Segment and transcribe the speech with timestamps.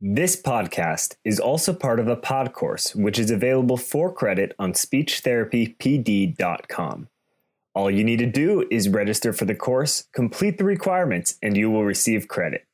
[0.00, 4.74] This podcast is also part of a pod course, which is available for credit on
[4.74, 7.08] speechtherapypd.com.
[7.74, 11.70] All you need to do is register for the course, complete the requirements, and you
[11.70, 12.66] will receive credit.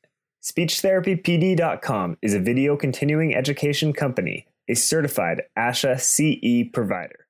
[0.43, 7.22] SpeechTherapyPD.com is a video continuing education company, a certified ASHA CE provider.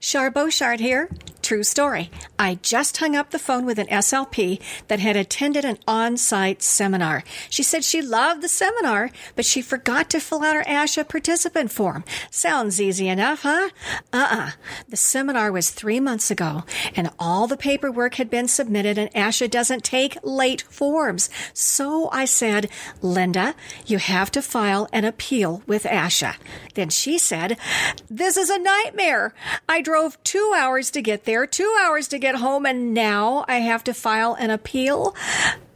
[0.00, 1.08] Char Boshart here.
[1.46, 2.10] True story.
[2.40, 6.60] I just hung up the phone with an SLP that had attended an on site
[6.60, 7.22] seminar.
[7.48, 11.70] She said she loved the seminar, but she forgot to fill out her ASHA participant
[11.70, 12.02] form.
[12.32, 13.70] Sounds easy enough, huh?
[14.12, 14.36] Uh uh-uh.
[14.36, 14.50] uh
[14.88, 16.64] The seminar was three months ago,
[16.96, 21.30] and all the paperwork had been submitted, and ASHA doesn't take late forms.
[21.54, 22.68] So I said,
[23.02, 23.54] Linda,
[23.86, 26.34] you have to file an appeal with ASHA.
[26.74, 27.56] Then she said,
[28.10, 29.32] This is a nightmare.
[29.68, 33.58] I drove two hours to get there, two hours to get home, and now I
[33.58, 35.14] have to file an appeal.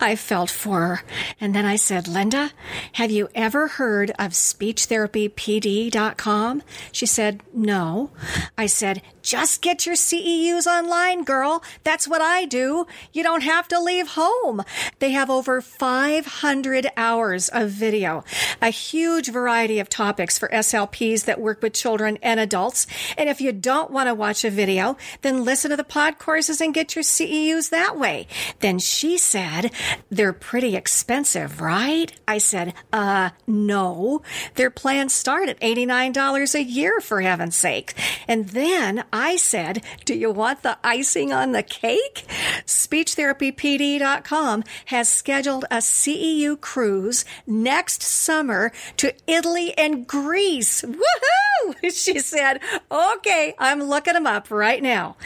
[0.00, 1.02] I felt for her.
[1.40, 2.50] And then I said, Linda,
[2.95, 6.62] have you ever heard of speechtherapypd.com?
[6.90, 8.10] She said, no.
[8.57, 11.62] I said, just get your CEUs online, girl.
[11.84, 12.87] That's what I do.
[13.12, 14.62] You don't have to leave home.
[14.98, 18.24] They have over 500 hours of video,
[18.62, 22.88] a huge variety of topics for SLPs that work with children and adults.
[23.18, 26.60] And if you don't want to watch a video, then listen to the pod courses
[26.60, 28.26] and get your CEUs that way.
[28.60, 29.73] Then she said,
[30.10, 32.13] they're pretty expensive, right?
[32.27, 34.23] I said, uh, no.
[34.55, 37.95] Their plans start at $89 a year, for heaven's sake.
[38.29, 42.27] And then I said, do you want the icing on the cake?
[42.71, 50.82] SpeechTherapyPD.com has scheduled a CEU cruise next summer to Italy and Greece.
[50.82, 51.74] Woohoo!
[51.93, 52.60] She said,
[52.91, 55.16] okay, I'm looking them up right now.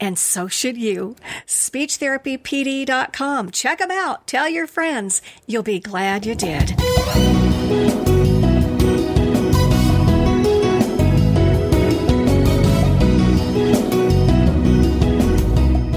[0.00, 1.16] And so should you.
[1.46, 3.50] SpeechTherapyPD.com.
[3.50, 4.26] Check them out.
[4.26, 5.20] Tell your friends.
[5.46, 6.72] You'll be glad you did.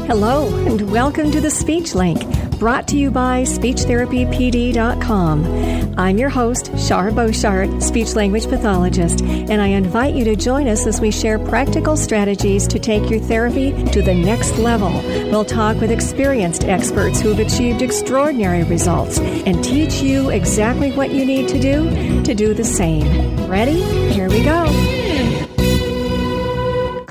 [0.08, 2.24] Hello, and welcome to the Speech Link
[2.60, 5.96] brought to you by SpeechTherapyPD.com.
[5.98, 10.88] I'm your host, Char Boshart, speech language pathologist, and I invite you to join us
[10.88, 14.92] as we share practical strategies to take your therapy to the next level.
[15.30, 21.12] We'll talk with experienced experts who have achieved extraordinary results and teach you exactly what
[21.12, 23.48] you need to do to do the same.
[23.48, 23.82] Ready?
[24.12, 24.97] Here we go.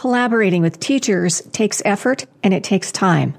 [0.07, 3.35] Collaborating with teachers takes effort and it takes time.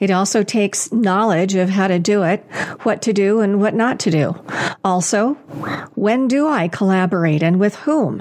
[0.00, 2.42] It also takes knowledge of how to do it,
[2.84, 4.34] what to do and what not to do.
[4.82, 5.34] Also,
[5.96, 8.20] when do I collaborate and with whom?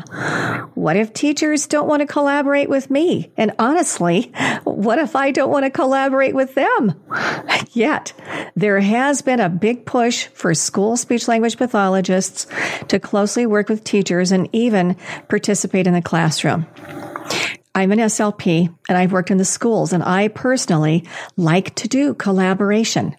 [0.75, 3.31] What if teachers don't want to collaborate with me?
[3.37, 4.33] And honestly,
[4.65, 7.01] what if I don't want to collaborate with them?
[7.71, 8.11] Yet,
[8.57, 12.45] there has been a big push for school speech language pathologists
[12.89, 14.97] to closely work with teachers and even
[15.29, 16.67] participate in the classroom.
[17.75, 21.05] I'm an SLP and I've worked in the schools and I personally
[21.37, 23.15] like to do collaboration.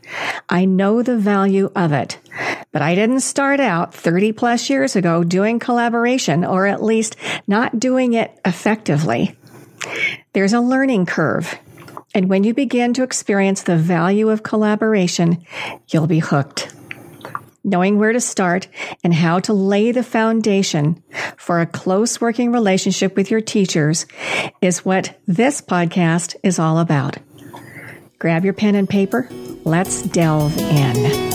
[0.48, 2.18] I know the value of it,
[2.72, 7.16] but I didn't start out 30 plus years ago doing collaboration or at least
[7.46, 9.36] not doing it effectively.
[10.32, 11.56] There's a learning curve.
[12.12, 15.44] And when you begin to experience the value of collaboration,
[15.88, 16.74] you'll be hooked
[17.64, 18.68] knowing where to start
[19.04, 21.02] and how to lay the foundation
[21.36, 24.06] for a close working relationship with your teachers
[24.60, 27.18] is what this podcast is all about.
[28.18, 29.28] Grab your pen and paper.
[29.64, 31.30] Let's delve in.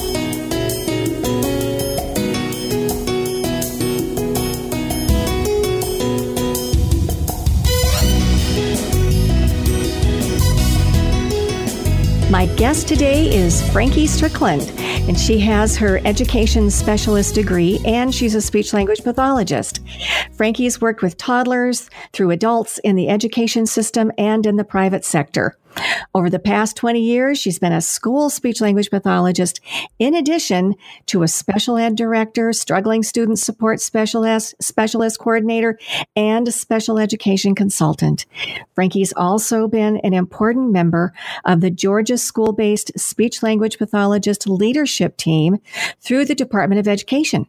[12.31, 14.69] My guest today is Frankie Strickland
[15.07, 19.79] and she has her education specialist degree and she's a speech language pathologist.
[20.31, 25.55] Frankie's worked with toddlers through adults in the education system and in the private sector.
[26.13, 29.59] Over the past 20 years, she's been a school speech language pathologist
[29.99, 30.75] in addition
[31.07, 35.77] to a special ed director, struggling student support specialist, specialist coordinator,
[36.15, 38.25] and a special education consultant.
[38.73, 41.13] Frankie's also been an important member
[41.43, 45.57] of the Georgia school-based speech language pathologist leadership team
[45.99, 47.47] through the Department of Education.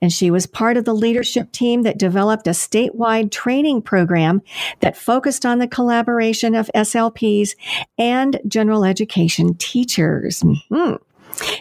[0.00, 4.42] And she was part of the leadership team that developed a statewide training program
[4.80, 7.54] that focused on the collaboration of SLPs
[7.98, 10.40] and general education teachers.
[10.40, 10.96] Mm-hmm.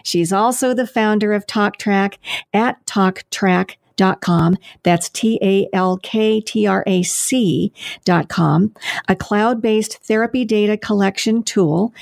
[0.04, 2.18] She's also the founder of TalkTrac
[2.54, 4.58] at TalkTrac dot com.
[4.82, 7.72] That's T A L K T R A C
[8.06, 8.74] dot com,
[9.08, 11.94] a cloud based therapy data collection tool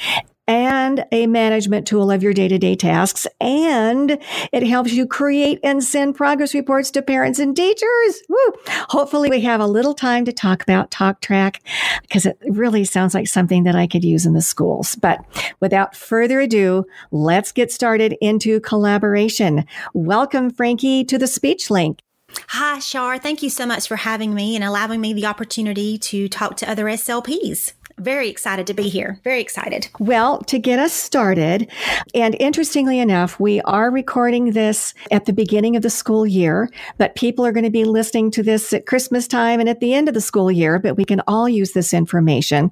[0.52, 3.26] and a management tool of your day to day tasks.
[3.40, 4.20] And
[4.52, 8.22] it helps you create and send progress reports to parents and teachers.
[8.28, 8.54] Woo!
[8.90, 11.62] Hopefully we have a little time to talk about TalkTrac
[12.02, 14.96] because it really sounds like something that I could use in the schools.
[14.96, 15.24] But
[15.62, 19.64] without further ado, let's get started into collaboration.
[19.94, 22.00] Welcome, Frankie, to the Speech Link.
[22.50, 23.20] Hi, Char.
[23.20, 26.70] Thank you so much for having me and allowing me the opportunity to talk to
[26.70, 27.72] other SLPs.
[27.98, 29.20] Very excited to be here.
[29.24, 29.88] Very excited.
[30.00, 31.70] Well, to get us started,
[32.14, 37.16] and interestingly enough, we are recording this at the beginning of the school year, but
[37.16, 40.08] people are going to be listening to this at Christmas time and at the end
[40.08, 42.72] of the school year, but we can all use this information.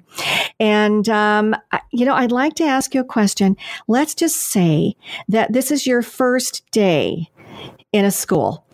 [0.58, 1.56] And, um,
[1.90, 3.56] you know, I'd like to ask you a question.
[3.88, 4.96] Let's just say
[5.28, 7.30] that this is your first day
[7.92, 8.64] in a school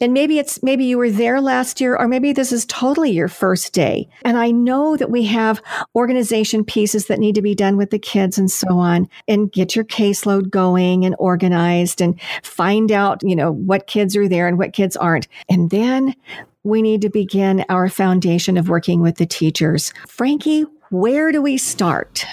[0.00, 3.28] and maybe it's, maybe you were there last year, or maybe this is totally your
[3.28, 4.08] first day.
[4.24, 5.62] And I know that we have
[5.94, 9.74] organization pieces that need to be done with the kids and so on and get
[9.74, 14.58] your caseload going and organized and find out, you know, what kids are there and
[14.58, 15.28] what kids aren't.
[15.48, 16.14] And then
[16.62, 19.92] we need to begin our foundation of working with the teachers.
[20.08, 22.24] Frankie, where do we start?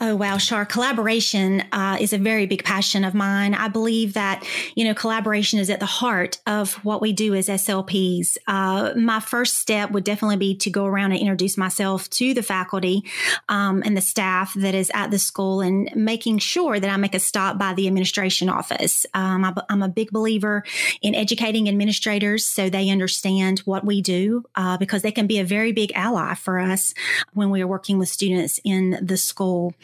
[0.00, 0.66] Oh, wow, Char.
[0.66, 3.54] Collaboration uh, is a very big passion of mine.
[3.54, 4.44] I believe that,
[4.74, 8.36] you know, collaboration is at the heart of what we do as SLPs.
[8.46, 12.42] Uh, my first step would definitely be to go around and introduce myself to the
[12.42, 13.04] faculty
[13.48, 17.14] um, and the staff that is at the school and making sure that I make
[17.14, 19.06] a stop by the administration office.
[19.14, 20.64] Um, I, am a big believer
[21.00, 25.44] in educating administrators so they understand what we do uh, because they can be a
[25.44, 26.92] very big ally for us
[27.32, 29.74] when we are working with students in the school.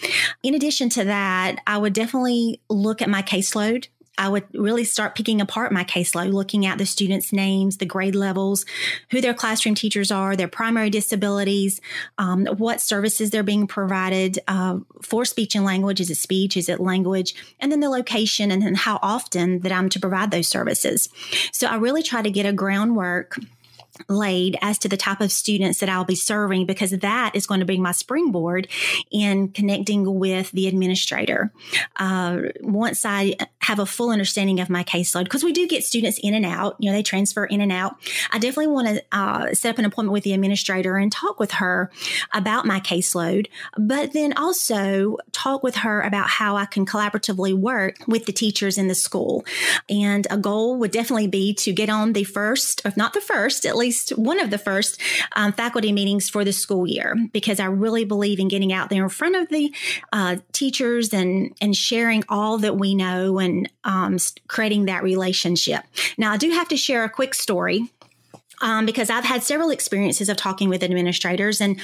[0.43, 3.87] In addition to that, I would definitely look at my caseload.
[4.19, 8.17] I would really start picking apart my caseload, looking at the students' names, the grade
[8.17, 8.67] levels,
[9.13, 11.81] who their classroom teachers are, their primary disabilities,
[12.19, 16.01] um, what services they're being provided uh, for speech and language.
[16.01, 16.57] Is it speech?
[16.57, 17.37] Is it language?
[17.61, 21.09] And then the location and then how often that I'm to provide those services.
[21.53, 23.39] So I really try to get a groundwork
[24.09, 27.61] laid as to the type of students that I'll be serving because that is going
[27.61, 28.69] to be my springboard
[29.11, 31.53] in connecting with the administrator.
[31.97, 36.19] Uh, once I have a full understanding of my caseload, because we do get students
[36.23, 37.97] in and out, you know, they transfer in and out.
[38.31, 41.53] I definitely want to uh, set up an appointment with the administrator and talk with
[41.53, 41.91] her
[42.33, 47.97] about my caseload, but then also talk with her about how I can collaboratively work
[48.07, 49.45] with the teachers in the school.
[49.89, 53.67] And a goal would definitely be to get on the first, if not the first,
[53.67, 55.01] at least least one of the first
[55.35, 59.03] um, faculty meetings for the school year because I really believe in getting out there
[59.03, 59.75] in front of the
[60.13, 65.85] uh, teachers and and sharing all that we know and um, creating that relationship.
[66.19, 67.91] Now, I do have to share a quick story
[68.61, 71.81] um, because I've had several experiences of talking with administrators, and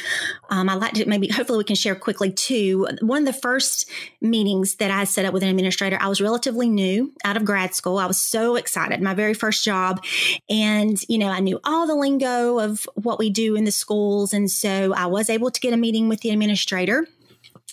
[0.51, 2.87] um, I'd like to maybe hopefully we can share quickly too.
[3.01, 3.89] One of the first
[4.21, 7.75] meetings that I set up with an administrator, I was relatively new out of grad
[7.75, 7.99] school.
[7.99, 10.05] I was so excited, my very first job,
[10.49, 14.33] and you know I knew all the lingo of what we do in the schools,
[14.33, 17.07] and so I was able to get a meeting with the administrator.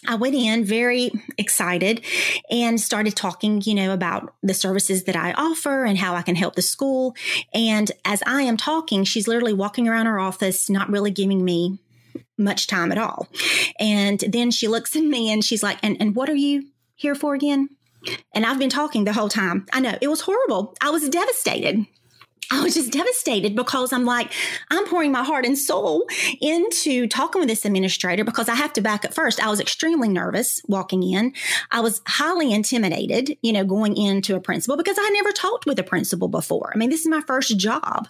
[0.07, 2.03] I went in very excited
[2.50, 6.36] and started talking, you know, about the services that I offer and how I can
[6.36, 7.15] help the school.
[7.53, 11.80] And as I am talking, she's literally walking around her office, not really giving me
[12.38, 13.27] much time at all.
[13.80, 17.15] And then she looks at me and she's like, and, and what are you here
[17.15, 17.69] for again?
[18.33, 19.68] And I've been talking the whole time.
[19.71, 20.75] I know it was horrible.
[20.81, 21.86] I was devastated.
[22.51, 24.31] I was just devastated because I'm like,
[24.69, 26.06] I'm pouring my heart and soul
[26.42, 29.42] into talking with this administrator because I have to back up first.
[29.42, 31.33] I was extremely nervous walking in.
[31.71, 35.80] I was highly intimidated, you know, going into a principal because I never talked with
[35.80, 36.71] a principal before.
[36.76, 38.09] I mean, this is my first job.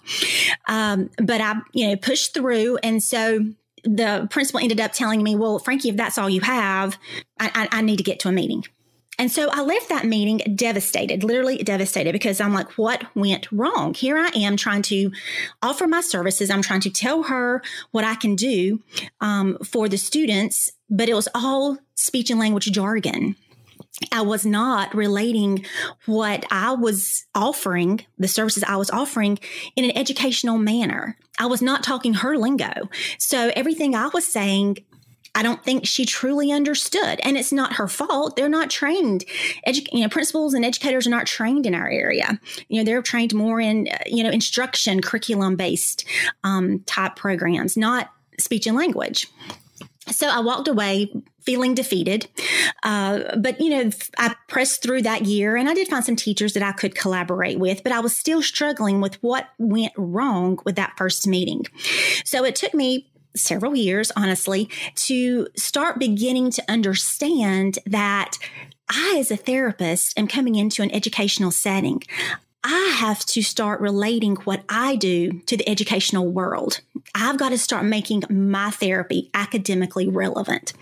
[0.66, 2.78] Um, but I, you know, pushed through.
[2.78, 3.46] And so
[3.84, 6.98] the principal ended up telling me, well, Frankie, if that's all you have,
[7.38, 8.64] I, I, I need to get to a meeting.
[9.22, 13.94] And so I left that meeting devastated, literally devastated, because I'm like, what went wrong?
[13.94, 15.12] Here I am trying to
[15.62, 16.50] offer my services.
[16.50, 17.62] I'm trying to tell her
[17.92, 18.82] what I can do
[19.20, 23.36] um, for the students, but it was all speech and language jargon.
[24.10, 25.66] I was not relating
[26.06, 29.38] what I was offering, the services I was offering,
[29.76, 31.16] in an educational manner.
[31.38, 32.88] I was not talking her lingo.
[33.18, 34.78] So everything I was saying
[35.34, 37.20] I don't think she truly understood.
[37.22, 38.36] And it's not her fault.
[38.36, 39.24] They're not trained.
[39.66, 42.38] Edu- you know, principals and educators are not trained in our area.
[42.68, 46.04] You know, they're trained more in, uh, you know, instruction, curriculum based
[46.44, 49.26] um, type programs, not speech and language.
[50.08, 52.28] So I walked away feeling defeated.
[52.82, 56.54] Uh, but, you know, I pressed through that year and I did find some teachers
[56.54, 60.76] that I could collaborate with, but I was still struggling with what went wrong with
[60.76, 61.64] that first meeting.
[62.24, 68.36] So it took me several years, honestly, to start beginning to understand that
[68.88, 72.02] I, as a therapist, am coming into an educational setting.
[72.64, 76.80] I have to start relating what I do to the educational world.
[77.14, 80.72] I've got to start making my therapy academically relevant.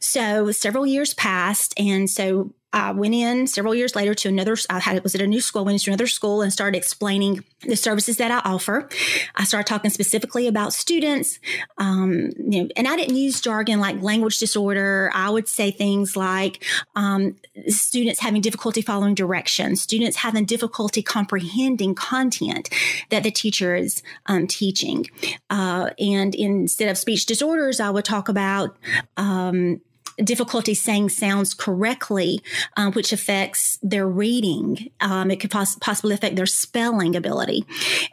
[0.00, 1.78] So several years passed.
[1.78, 5.26] And so I went in several years later to another, I had, was at a
[5.26, 8.88] new school, went into another school and started explaining the services that I offer.
[9.34, 11.40] I started talking specifically about students,
[11.78, 15.10] um, you know, and I didn't use jargon like language disorder.
[15.14, 17.36] I would say things like um,
[17.66, 22.70] students having difficulty following directions, students having difficulty comprehending content
[23.10, 25.06] that the teacher is um, teaching.
[25.50, 28.76] Uh, and instead of speech disorders, I would talk about
[29.16, 29.80] um,
[30.24, 32.42] difficulty saying sounds correctly,
[32.76, 34.90] um, which affects their reading.
[35.00, 37.64] Um, it could poss- possibly affect their spelling ability.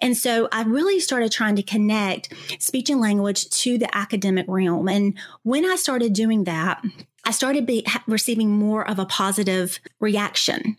[0.01, 4.87] And so I really started trying to connect speech and language to the academic realm.
[4.87, 6.81] And when I started doing that,
[7.25, 10.77] I started be, receiving more of a positive reaction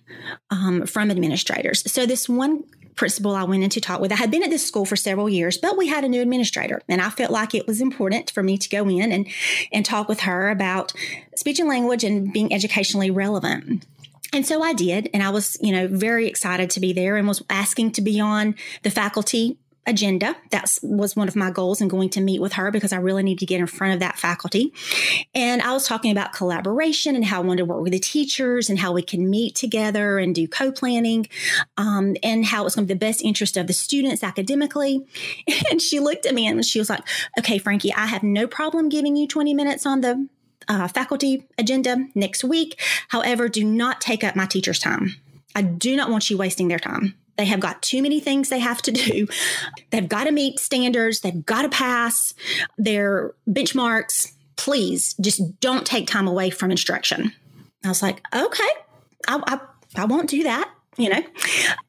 [0.50, 1.90] um, from administrators.
[1.90, 2.64] So this one
[2.98, 4.12] principal I went in to talk with.
[4.12, 6.82] I had been at this school for several years, but we had a new administrator,
[6.88, 9.26] and I felt like it was important for me to go in and
[9.72, 10.92] and talk with her about
[11.36, 13.86] speech and language and being educationally relevant.
[14.32, 17.26] And so I did, and I was, you know, very excited to be there and
[17.26, 19.56] was asking to be on the faculty
[19.88, 20.36] agenda.
[20.50, 23.22] That was one of my goals and going to meet with her because I really
[23.22, 24.72] need to get in front of that faculty.
[25.34, 28.68] And I was talking about collaboration and how I wanted to work with the teachers
[28.68, 31.26] and how we can meet together and do co-planning
[31.76, 35.04] um, and how it's going to be the best interest of the students academically.
[35.70, 37.02] And she looked at me and she was like,
[37.38, 40.28] okay, Frankie, I have no problem giving you 20 minutes on the
[40.68, 42.80] uh, faculty agenda next week.
[43.08, 45.16] However, do not take up my teacher's time.
[45.54, 47.14] I do not want you wasting their time.
[47.38, 49.28] They have got too many things they have to do.
[49.90, 51.20] They've got to meet standards.
[51.20, 52.34] They've got to pass
[52.76, 54.32] their benchmarks.
[54.56, 57.32] Please just don't take time away from instruction.
[57.84, 58.68] I was like, okay,
[59.28, 59.60] I, I,
[59.96, 61.22] I won't do that you know.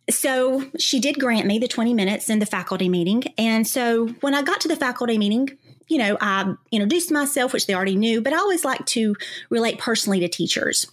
[0.10, 3.24] So she did grant me the 20 minutes in the faculty meeting.
[3.38, 5.58] And so when I got to the faculty meeting,
[5.89, 9.15] you know, I introduced myself, which they already knew, but I always like to
[9.50, 10.88] relate personally to teachers.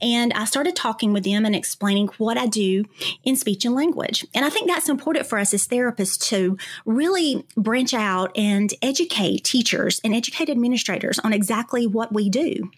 [0.00, 2.84] And I started talking with them and explaining what I do
[3.24, 4.26] in speech and language.
[4.34, 9.44] And I think that's important for us as therapists to really branch out and educate
[9.44, 12.70] teachers and educate administrators on exactly what we do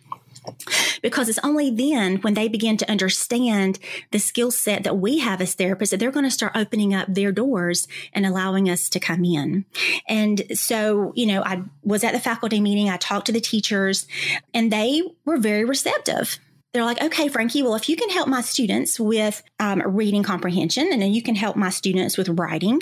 [1.03, 3.79] because it's only then when they begin to understand
[4.11, 7.07] the skill set that we have as therapists that they're going to start opening up
[7.09, 9.65] their doors and allowing us to come in.
[10.09, 14.07] And so, you know, I was at the faculty meeting, I talked to the teachers,
[14.55, 16.39] and they were very receptive
[16.73, 20.89] they're like, okay, Frankie, well, if you can help my students with um, reading comprehension
[20.93, 22.81] and then you can help my students with writing,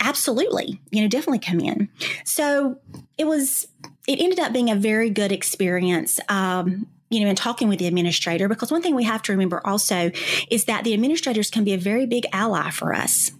[0.00, 1.88] absolutely, you know, definitely come in.
[2.24, 2.78] So
[3.18, 3.66] it was,
[4.06, 6.20] it ended up being a very good experience.
[6.28, 9.64] Um, you know, in talking with the administrator, because one thing we have to remember
[9.64, 10.10] also
[10.50, 13.30] is that the administrators can be a very big ally for us.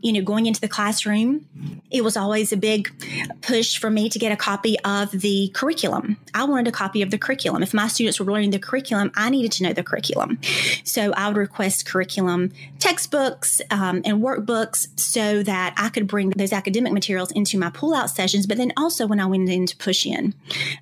[0.00, 1.46] You know, going into the classroom,
[1.90, 2.92] it was always a big
[3.40, 6.18] push for me to get a copy of the curriculum.
[6.34, 7.62] I wanted a copy of the curriculum.
[7.62, 10.38] If my students were learning the curriculum, I needed to know the curriculum.
[10.84, 16.52] So I would request curriculum textbooks um, and workbooks so that I could bring those
[16.52, 18.46] academic materials into my pull out sessions.
[18.46, 20.34] But then also when I went in to push in,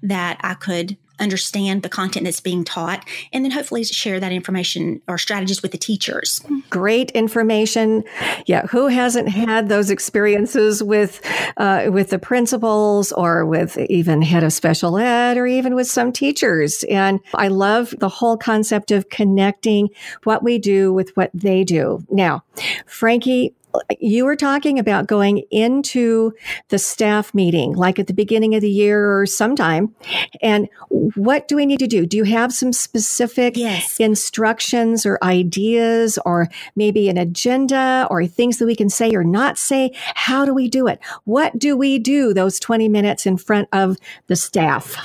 [0.03, 5.01] that I could understand the content that's being taught, and then hopefully share that information
[5.09, 6.41] or strategies with the teachers.
[6.69, 8.05] Great information.
[8.47, 11.21] Yeah, who hasn't had those experiences with
[11.57, 16.13] uh, with the principals or with even head of special ed or even with some
[16.13, 16.85] teachers?
[16.91, 19.89] And I love the whole concept of connecting
[20.25, 22.05] what we do with what they do.
[22.11, 22.45] Now,
[22.87, 23.55] Frankie,
[24.01, 26.33] you were talking about going into
[26.69, 29.95] the staff meeting, like at the beginning of the year or sometime.
[30.41, 32.07] And what do we need to do?
[32.07, 33.99] Do you have some specific yes.
[33.99, 39.59] instructions or ideas or maybe an agenda or things that we can say or not
[39.59, 39.93] say?
[40.15, 41.01] How do we do it?
[41.25, 44.97] What do we do those 20 minutes in front of the staff?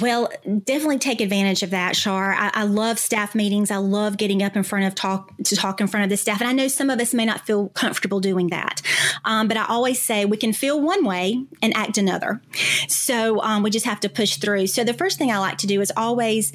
[0.00, 0.30] Well,
[0.64, 2.34] definitely take advantage of that, Char.
[2.34, 3.70] I, I love staff meetings.
[3.70, 6.40] I love getting up in front of talk to talk in front of the staff.
[6.40, 8.82] And I know some of us may not feel comfortable comfortable doing that.
[9.24, 12.42] Um, but I always say we can feel one way and act another.
[12.88, 14.66] So um, we just have to push through.
[14.66, 16.52] So the first thing I like to do is always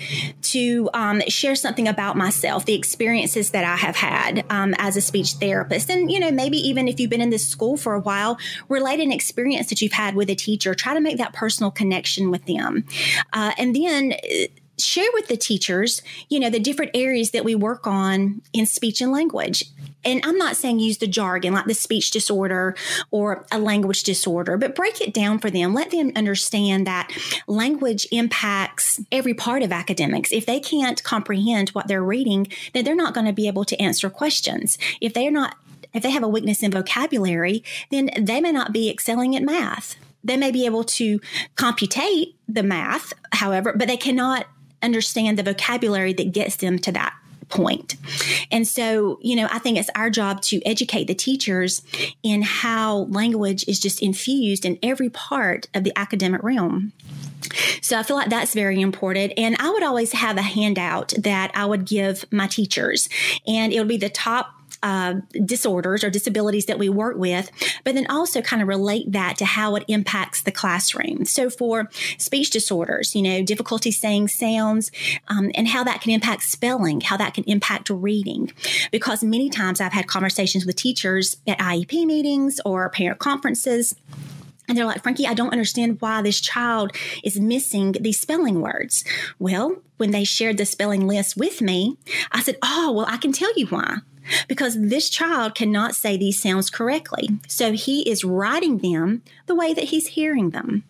[0.54, 5.02] to um, share something about myself, the experiences that I have had um, as a
[5.02, 5.90] speech therapist.
[5.90, 8.38] And, you know, maybe even if you've been in this school for a while,
[8.68, 10.76] relate an experience that you've had with a teacher.
[10.76, 12.84] Try to make that personal connection with them.
[13.32, 14.14] Uh, and then,
[14.80, 19.02] share with the teachers, you know, the different areas that we work on in speech
[19.02, 19.64] and language.
[20.04, 22.76] And I'm not saying use the jargon like the speech disorder
[23.12, 25.74] or a language disorder, but break it down for them.
[25.74, 27.12] Let them understand that
[27.48, 30.32] language impacts every part of academics.
[30.32, 33.82] If they can't comprehend what they're reading, then they're not going to be able to
[33.82, 34.78] answer questions.
[35.02, 35.56] If they're not
[35.94, 39.96] if they have a weakness in vocabulary, then they may not be excelling at math.
[40.24, 41.20] They may be able to
[41.56, 44.46] computate the math, however, but they cannot
[44.84, 47.16] understand the vocabulary that gets them to that
[47.50, 47.96] point.
[48.52, 51.82] And so, you know, I think it's our job to educate the teachers
[52.24, 56.94] in how language is just infused in every part of the academic realm.
[57.82, 59.34] So I feel like that's very important.
[59.38, 63.08] And I would always have a handout that I would give my teachers,
[63.46, 64.54] and it would be the top
[64.84, 65.16] uh,
[65.46, 67.52] disorders or disabilities that we work with,
[67.84, 71.26] but then also kind of relate that to how it impacts the classroom.
[71.26, 74.92] So for speech disorders, you know, difficulty saying sounds
[75.28, 78.52] um, and how that can impact spelling, how that can impact reading.
[78.92, 83.96] Because many times I've had conversations with teachers at IEP meetings or parent conferences.
[84.68, 86.92] And they're like, Frankie, I don't understand why this child
[87.24, 89.06] is missing these spelling words.
[89.40, 91.98] Well, when they shared the spelling list with me,
[92.32, 94.00] I said, Oh, well, I can tell you why
[94.48, 97.30] because this child cannot say these sounds correctly.
[97.48, 100.84] So he is writing them the way that he's hearing them.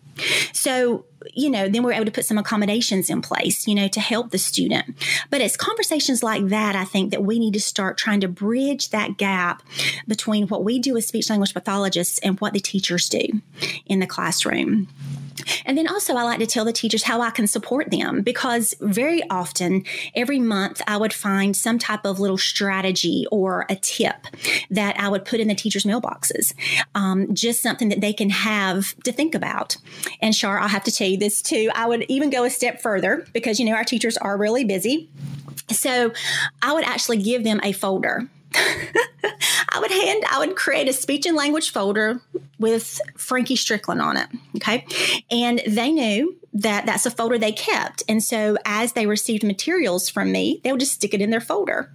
[0.52, 1.04] So,
[1.34, 4.30] you know, then we're able to put some accommodations in place, you know, to help
[4.30, 4.96] the student.
[5.30, 8.90] But it's conversations like that, I think, that we need to start trying to bridge
[8.90, 9.62] that gap
[10.06, 13.40] between what we do as speech language pathologists and what the teachers do
[13.86, 14.88] in the classroom.
[15.64, 18.74] And then also, I like to tell the teachers how I can support them because
[18.80, 24.26] very often, every month, I would find some type of little strategy or a tip
[24.70, 26.54] that I would put in the teachers' mailboxes.
[26.94, 29.76] Um, just something that they can have to think about.
[30.20, 31.70] And Char, I'll have to tell you this too.
[31.74, 35.08] I would even go a step further because, you know, our teachers are really busy.
[35.70, 36.12] So
[36.62, 41.26] I would actually give them a folder I would hand, I would create a speech
[41.26, 42.20] and language folder
[42.58, 44.28] with Frankie Strickland on it.
[44.56, 44.86] Okay.
[45.30, 48.02] And they knew that that's a folder they kept.
[48.08, 51.40] And so as they received materials from me, they would just stick it in their
[51.40, 51.92] folder.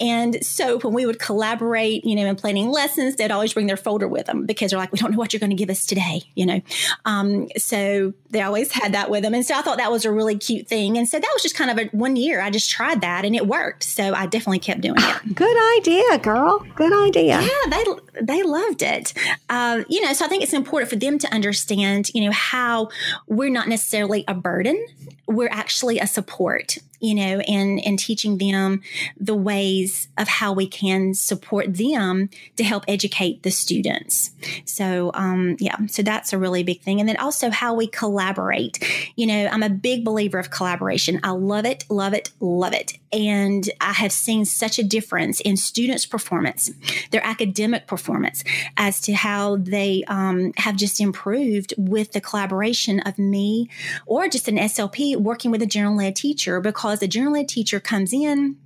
[0.00, 3.76] And so when we would collaborate, you know, in planning lessons, they'd always bring their
[3.76, 5.84] folder with them because they're like, we don't know what you're going to give us
[5.84, 6.60] today, you know.
[7.04, 9.34] Um, so they always had that with them.
[9.34, 10.96] And so I thought that was a really cute thing.
[10.96, 13.36] And so that was just kind of a one year I just tried that and
[13.36, 13.84] it worked.
[13.84, 15.34] So I definitely kept doing it.
[15.34, 16.60] Good idea, girl.
[16.74, 17.40] Good idea.
[17.42, 17.84] Yeah, they
[18.20, 19.12] they loved it.
[19.48, 22.88] Uh, you know, so I think it's important for them to understand, you know, how
[23.26, 24.86] we're not necessarily a burden.
[25.26, 28.82] We're actually a support you know, and and teaching them
[29.18, 34.30] the ways of how we can support them to help educate the students.
[34.64, 38.82] So um, yeah, so that's a really big thing, and then also how we collaborate.
[39.16, 41.20] You know, I'm a big believer of collaboration.
[41.22, 45.56] I love it, love it, love it, and I have seen such a difference in
[45.56, 46.70] students' performance,
[47.10, 48.44] their academic performance,
[48.76, 53.68] as to how they um, have just improved with the collaboration of me
[54.06, 57.80] or just an SLP working with a general ed teacher because the general ed teacher
[57.80, 58.56] comes in,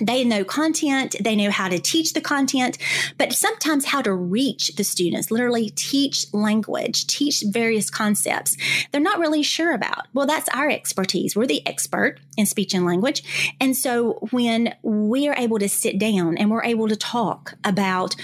[0.00, 2.78] they know content, they know how to teach the content,
[3.18, 8.56] but sometimes how to reach the students, literally teach language, teach various concepts
[8.90, 10.06] they're not really sure about.
[10.12, 11.36] Well, that's our expertise.
[11.36, 13.54] We're the expert in speech and language.
[13.60, 18.14] And so when we are able to sit down and we're able to talk about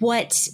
[0.00, 0.48] what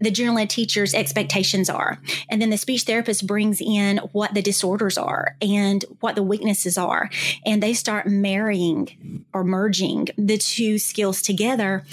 [0.00, 4.42] the general ed teacher's expectations are, and then the speech therapist brings in what the
[4.42, 7.08] disorders are and what the weaknesses are,
[7.46, 11.84] and they start marrying or merging the two skills together,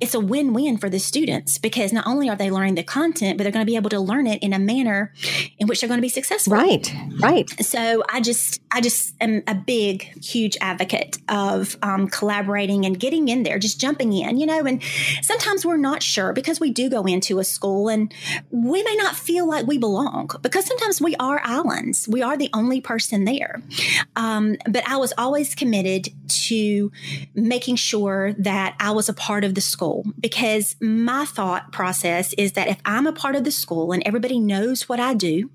[0.00, 3.36] it's a win win for the students because not only are they learning the content,
[3.36, 5.12] but they're going to be able to learn it in a manner
[5.58, 6.52] in which they're going to be successful.
[6.52, 7.50] Right, right.
[7.64, 11.47] So I just, I just am a big, huge advocate of
[11.82, 14.64] um, collaborating and getting in there, just jumping in, you know.
[14.64, 14.82] And
[15.22, 18.12] sometimes we're not sure because we do go into a school and
[18.50, 22.08] we may not feel like we belong because sometimes we are islands.
[22.08, 23.62] We are the only person there.
[24.16, 26.08] Um, but I was always committed
[26.46, 26.92] to
[27.34, 32.52] making sure that I was a part of the school because my thought process is
[32.52, 35.50] that if I'm a part of the school and everybody knows what I do,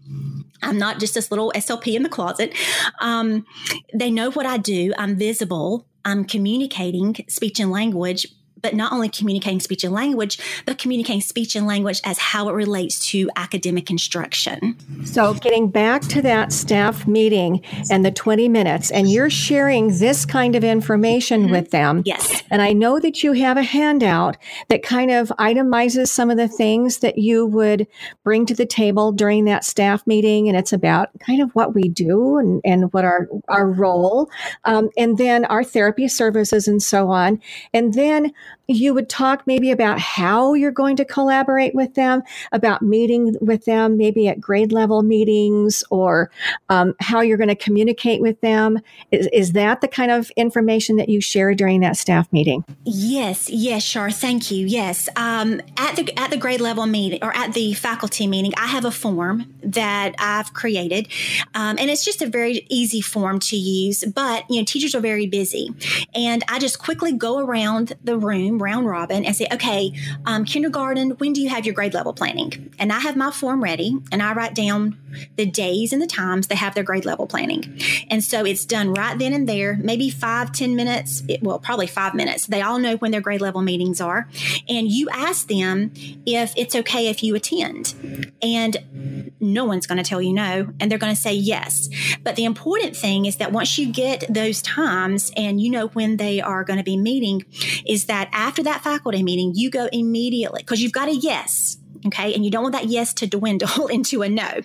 [0.64, 2.56] I'm not just this little SLP in the closet.
[3.00, 3.46] Um,
[3.94, 4.94] they know what I do.
[4.98, 5.88] I'm visible.
[6.06, 8.28] I'm communicating speech and language
[8.64, 12.54] but not only communicating speech and language, but communicating speech and language as how it
[12.54, 14.76] relates to academic instruction.
[15.06, 20.26] So, getting back to that staff meeting and the 20 minutes, and you're sharing this
[20.26, 21.52] kind of information mm-hmm.
[21.52, 22.02] with them.
[22.06, 22.42] Yes.
[22.50, 24.38] And I know that you have a handout
[24.70, 27.86] that kind of itemizes some of the things that you would
[28.24, 30.48] bring to the table during that staff meeting.
[30.48, 34.30] And it's about kind of what we do and, and what our, our role,
[34.64, 37.42] um, and then our therapy services and so on.
[37.74, 38.32] And then
[38.68, 43.66] you would talk maybe about how you're going to collaborate with them, about meeting with
[43.66, 46.32] them, maybe at grade level meetings, or
[46.70, 48.80] um, how you're going to communicate with them.
[49.12, 52.64] Is, is that the kind of information that you share during that staff meeting?
[52.86, 54.12] Yes, yes, sure.
[54.12, 54.66] Thank you.
[54.66, 58.68] Yes, um, at the at the grade level meeting or at the faculty meeting, I
[58.68, 61.10] have a form that I've created,
[61.54, 64.06] um, and it's just a very easy form to use.
[64.06, 65.70] But you know, teachers are very busy,
[66.16, 69.92] and I just quickly go around the room round robin and say, okay,
[70.26, 72.74] um, kindergarten, when do you have your grade level planning?
[72.80, 74.98] And I have my form ready and I write down
[75.36, 77.80] the days and the times they have their grade level planning.
[78.10, 81.88] And so it's done right then and there, maybe five, ten minutes, it, well, probably
[81.88, 82.48] five minutes.
[82.48, 84.28] They all know when their grade level meetings are.
[84.68, 85.92] And you ask them
[86.26, 88.34] if it's okay if you attend.
[88.42, 91.90] And no one's going to tell you no, and they're going to say yes.
[92.24, 96.18] But the important thing is that once you get those times and you know when
[96.18, 97.44] they are going to be meeting,
[97.86, 101.78] is that after that faculty meeting, you go immediately because you've got a yes.
[102.06, 102.34] Okay.
[102.34, 104.62] And you don't want that yes to dwindle into a no.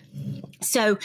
[0.61, 0.99] So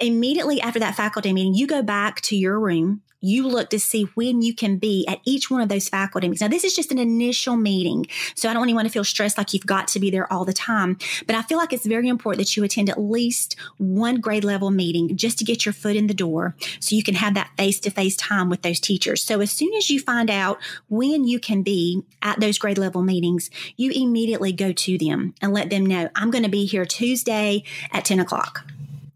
[0.00, 4.02] immediately after that faculty meeting, you go back to your room you look to see
[4.14, 6.42] when you can be at each one of those faculty meetings.
[6.42, 9.38] Now, this is just an initial meeting, so I don't want anyone to feel stressed
[9.38, 10.98] like you've got to be there all the time.
[11.26, 14.70] But I feel like it's very important that you attend at least one grade level
[14.70, 17.80] meeting just to get your foot in the door so you can have that face
[17.80, 19.22] to face time with those teachers.
[19.22, 20.58] So, as soon as you find out
[20.88, 25.52] when you can be at those grade level meetings, you immediately go to them and
[25.52, 28.64] let them know, I'm going to be here Tuesday at 10 o'clock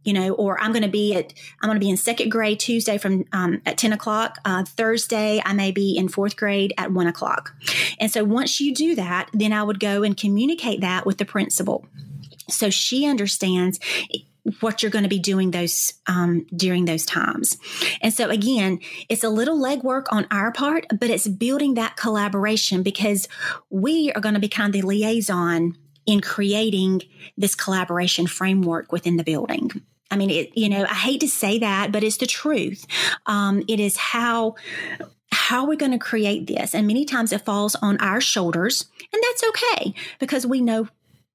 [0.09, 2.59] you know, or I'm going to be at, I'm going to be in second grade
[2.59, 4.39] Tuesday from um, at 10 o'clock.
[4.43, 7.55] Uh, Thursday, I may be in fourth grade at one o'clock.
[8.01, 11.27] And so once you do that, then I would go and communicate that with the
[11.27, 11.85] principal.
[12.49, 13.81] So she understands
[14.61, 17.59] what you're going to be doing those um, during those times.
[18.01, 18.79] And so again,
[19.11, 23.29] it's a little legwork on our part, but it's building that collaboration because
[23.69, 27.03] we are going to be kind of the liaison in creating
[27.37, 29.71] this collaboration framework within the building.
[30.11, 32.87] I mean, it, you know, I hate to say that, but it's the truth.
[33.27, 34.55] Um, it is how
[35.31, 36.75] how we're going to create this?
[36.75, 40.89] And many times it falls on our shoulders, and that's okay because we know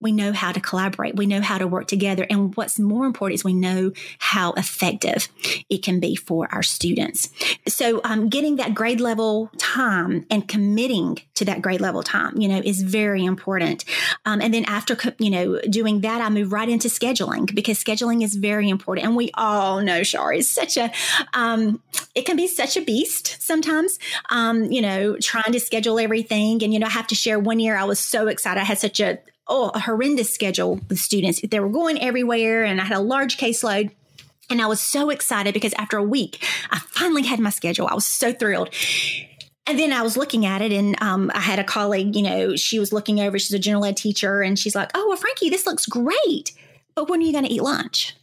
[0.04, 2.28] we know how to collaborate, we know how to work together.
[2.30, 5.28] And what's more important is we know how effective
[5.70, 7.30] it can be for our students.
[7.68, 12.48] So, um, getting that grade level time and committing to that grade level time, you
[12.48, 13.86] know, is very important.
[14.26, 18.24] Um, and then after, you know, doing that, I move right into scheduling because scheduling
[18.24, 19.08] is very important.
[19.08, 20.92] And we all know, Char, is such a,
[21.34, 21.82] um,
[22.14, 23.98] it can be such a beast sometimes,
[24.30, 26.64] um, you know, trying to schedule everything.
[26.64, 28.60] And, you know, I have to share one year I was so excited.
[28.60, 31.42] I had such a, oh, a horrendous schedule with students.
[31.42, 33.92] They were going everywhere and I had a large caseload.
[34.50, 37.88] And I was so excited because after a week, I finally had my schedule.
[37.88, 38.70] I was so thrilled.
[39.66, 42.58] And then I was looking at it, and um, I had a colleague, you know,
[42.58, 45.50] she was looking over, she's a general ed teacher, and she's like, Oh, well, Frankie,
[45.50, 46.52] this looks great.
[46.96, 48.14] But when are you going to eat lunch?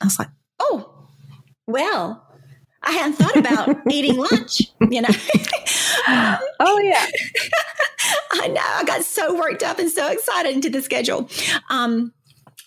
[0.00, 0.90] I was like, Oh,
[1.66, 2.26] well,
[2.82, 5.08] I hadn't thought about eating lunch, you know.
[6.60, 7.06] oh, yeah.
[8.32, 8.60] I know.
[8.60, 11.28] I got so worked up and so excited into the schedule.
[11.70, 12.12] Um,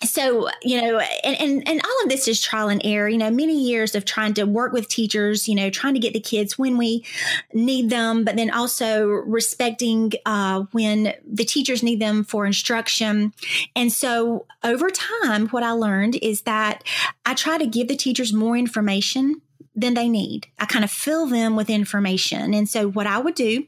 [0.04, 3.30] so you know and, and and all of this is trial and error you know
[3.30, 6.58] many years of trying to work with teachers you know trying to get the kids
[6.58, 7.04] when we
[7.54, 13.32] need them but then also respecting uh, when the teachers need them for instruction
[13.74, 16.84] and so over time what i learned is that
[17.24, 19.40] i try to give the teachers more information
[19.76, 20.46] than they need.
[20.58, 22.54] I kind of fill them with information.
[22.54, 23.66] And so what I would do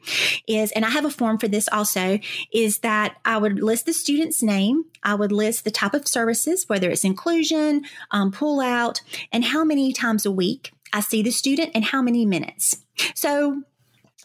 [0.48, 2.18] is, and I have a form for this also,
[2.52, 4.84] is that I would list the student's name.
[5.02, 9.64] I would list the type of services, whether it's inclusion, um, pull out, and how
[9.64, 12.78] many times a week I see the student and how many minutes.
[13.14, 13.62] So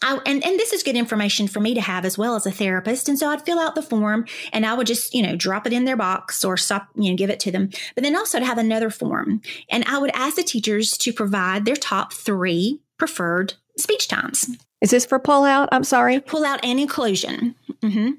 [0.04, 2.50] I, and, and this is good information for me to have as well as a
[2.50, 3.08] therapist.
[3.08, 5.72] And so I'd fill out the form and I would just, you know, drop it
[5.72, 7.70] in their box or stop, you know, give it to them.
[7.94, 9.40] But then also to have another form.
[9.70, 14.50] And I would ask the teachers to provide their top three preferred speech times.
[14.82, 15.70] Is this for pull out?
[15.72, 16.20] I'm sorry.
[16.20, 17.54] Pull out and inclusion.
[17.80, 18.10] Mm-hmm.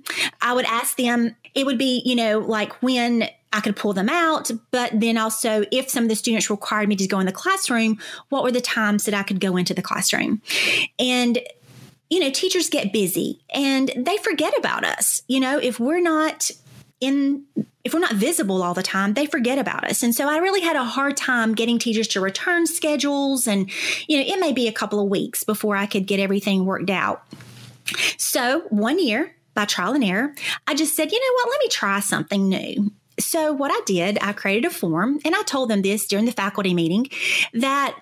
[0.41, 4.09] I would ask them, it would be, you know, like when I could pull them
[4.09, 7.31] out, but then also if some of the students required me to go in the
[7.31, 10.41] classroom, what were the times that I could go into the classroom?
[10.99, 11.39] And
[12.09, 15.21] you know, teachers get busy and they forget about us.
[15.27, 16.51] You know, if we're not
[17.01, 17.45] in
[17.83, 20.01] if we're not visible all the time, they forget about us.
[20.01, 23.47] And so I really had a hard time getting teachers to return schedules.
[23.47, 23.69] And,
[24.07, 26.89] you know, it may be a couple of weeks before I could get everything worked
[26.89, 27.23] out.
[28.17, 30.33] So one year, by trial and error,
[30.67, 32.91] I just said, you know what, let me try something new.
[33.19, 36.31] So what I did, I created a form and I told them this during the
[36.31, 37.07] faculty meeting
[37.53, 37.95] that,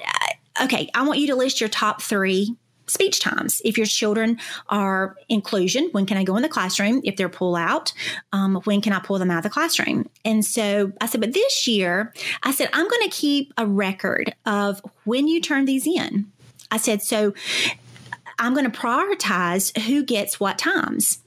[0.57, 2.55] uh, okay, I want you to list your top three
[2.87, 3.61] speech times.
[3.63, 7.01] If your children are inclusion, when can I go in the classroom?
[7.03, 7.93] If they're pull out,
[8.31, 10.09] um, when can I pull them out of the classroom?
[10.25, 14.35] And so I said, but this year, I said, I'm going to keep a record
[14.45, 16.31] of when you turn these in.
[16.71, 17.33] I said, so
[18.39, 21.19] I'm going to prioritize who gets what times.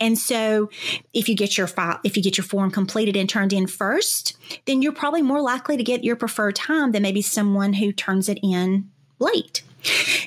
[0.00, 0.68] And so
[1.12, 4.36] if you get your file, if you get your form completed and turned in first,
[4.64, 8.28] then you're probably more likely to get your preferred time than maybe someone who turns
[8.28, 9.62] it in late.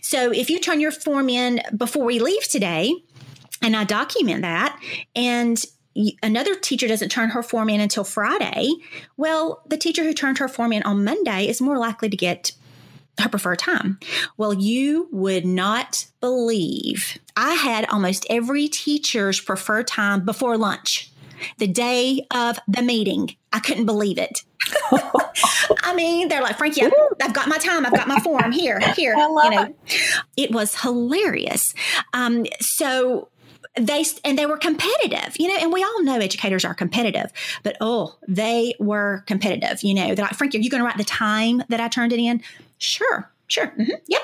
[0.01, 2.93] So if you turn your form in before we leave today,
[3.61, 4.79] and I document that,
[5.15, 5.63] and
[6.21, 8.71] another teacher doesn't turn her form in until Friday,
[9.17, 12.51] well, the teacher who turned her form in on Monday is more likely to get
[13.19, 13.99] her preferred time.
[14.37, 21.11] Well, you would not believe I had almost every teacher's preferred time before lunch,
[21.57, 23.35] the day of the meeting.
[23.53, 24.43] I couldn't believe it.
[25.83, 26.83] I mean, they're like, Frankie,
[27.21, 27.85] I've got my time.
[27.85, 29.15] I've got my form here, here.
[29.15, 29.75] you know, it.
[30.37, 31.73] it was hilarious.
[32.13, 33.29] Um, so
[33.77, 37.31] they and they were competitive, you know, and we all know educators are competitive,
[37.63, 39.83] but oh, they were competitive.
[39.83, 42.13] You know, they're like, Frankie, are you going to write the time that I turned
[42.13, 42.41] it in?
[42.77, 43.29] Sure.
[43.47, 43.67] Sure.
[43.67, 43.91] Mm-hmm.
[44.07, 44.21] Yep.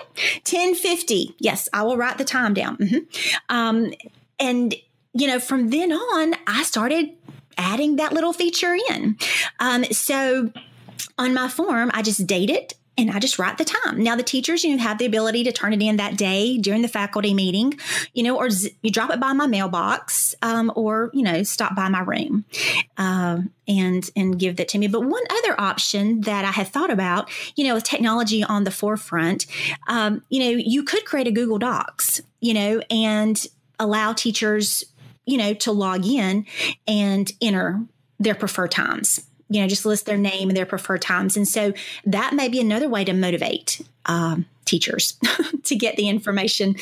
[0.50, 1.36] 1050.
[1.40, 2.78] Yes, I will write the time down.
[2.78, 3.56] Mm-hmm.
[3.56, 3.94] Um,
[4.40, 4.74] and,
[5.14, 7.12] you know, from then on, I started
[7.58, 9.18] adding that little feature in.
[9.60, 10.52] Um, so
[11.18, 14.04] on my form, I just date it and I just write the time.
[14.04, 16.82] Now the teachers, you know, have the ability to turn it in that day during
[16.82, 17.74] the faculty meeting,
[18.14, 21.76] you know, or z- you drop it by my mailbox, um, or you know, stop
[21.76, 22.46] by my room,
[22.98, 24.88] uh, and and give that to me.
[24.88, 28.72] But one other option that I had thought about, you know, with technology on the
[28.72, 29.46] forefront,
[29.88, 33.48] um, you know, you could create a Google Docs, you know, and
[33.80, 34.84] allow teachers,
[35.26, 36.46] you know, to log in
[36.88, 37.82] and enter
[38.20, 41.36] their preferred times you know, just list their name and their preferred times.
[41.36, 41.74] And so
[42.06, 45.20] that may be another way to motivate um, teachers
[45.64, 46.78] to get the information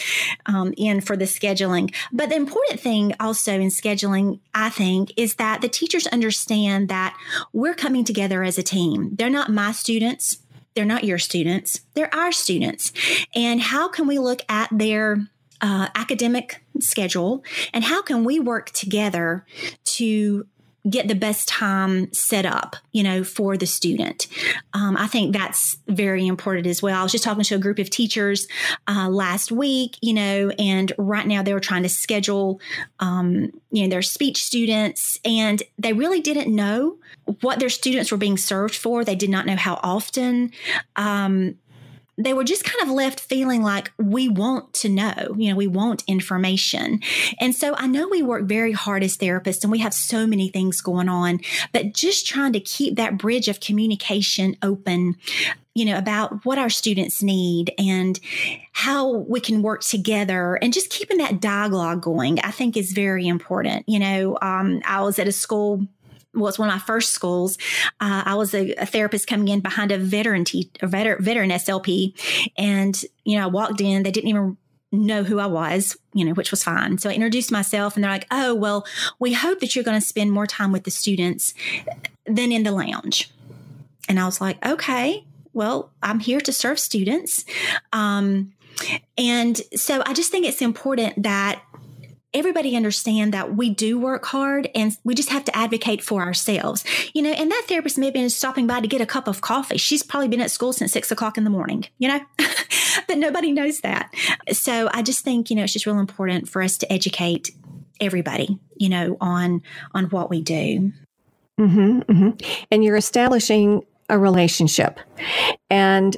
[0.46, 1.94] um, in for the scheduling.
[2.14, 7.18] But the important thing also in scheduling, I think, is that the teachers understand that
[7.54, 9.16] we're coming together as a team.
[9.16, 10.38] They're not my students.
[10.76, 11.82] They're not your students.
[11.96, 12.94] They're our students.
[13.34, 15.28] And how can we look at their
[15.62, 17.44] uh, academic schedule
[17.74, 19.46] and how can we work together
[19.86, 20.46] to
[20.90, 24.28] get the best time set up, you know, for the student.
[24.74, 27.00] Um, I think that's very important as well.
[27.00, 28.48] I was just talking to a group of teachers
[28.88, 32.62] uh, last week, you know, and right now they were trying to schedule,
[33.00, 36.98] um, you know, their speech students, and they really didn't know
[37.42, 39.04] what their students were being served for.
[39.04, 40.52] They did not know how often.
[40.96, 41.56] Um,
[42.20, 45.68] they were just kind of left feeling like we want to know, you know, we
[45.68, 47.00] want information.
[47.40, 50.50] And so I know we work very hard as therapists and we have so many
[50.50, 51.40] things going on,
[51.72, 55.16] but just trying to keep that bridge of communication open
[55.76, 58.20] you know, about what our students need and
[58.74, 63.28] how we can work together and just keeping that dialogue going, I think is very
[63.28, 63.88] important.
[63.88, 65.88] You know, um, I was at a school
[66.40, 67.58] was one of my first schools.
[68.00, 71.50] Uh, I was a, a, therapist coming in behind a veteran, te- a veteran, veteran
[71.50, 72.14] SLP,
[72.58, 74.04] and you know I walked in.
[74.04, 74.58] They didn't even
[74.92, 76.98] know who I was, you know, which was fine.
[76.98, 78.86] So I introduced myself, and they're like, "Oh, well,
[79.20, 81.54] we hope that you're going to spend more time with the students
[82.26, 83.32] than in the lounge."
[84.08, 87.46] And I was like, "Okay, well, I'm here to serve students."
[87.94, 88.54] Um,
[89.18, 91.62] and so I just think it's important that
[92.34, 96.84] everybody understand that we do work hard and we just have to advocate for ourselves.
[97.14, 99.42] You know, and that therapist may have been stopping by to get a cup of
[99.42, 99.78] coffee.
[99.78, 102.20] She's probably been at school since six o'clock in the morning, you know,
[103.08, 104.14] but nobody knows that.
[104.52, 107.52] So I just think, you know, it's just real important for us to educate
[108.00, 109.62] everybody, you know, on
[109.94, 110.92] on what we do.
[111.60, 112.30] Mm-hmm, mm-hmm.
[112.72, 115.00] And you're establishing a relationship.
[115.70, 116.16] And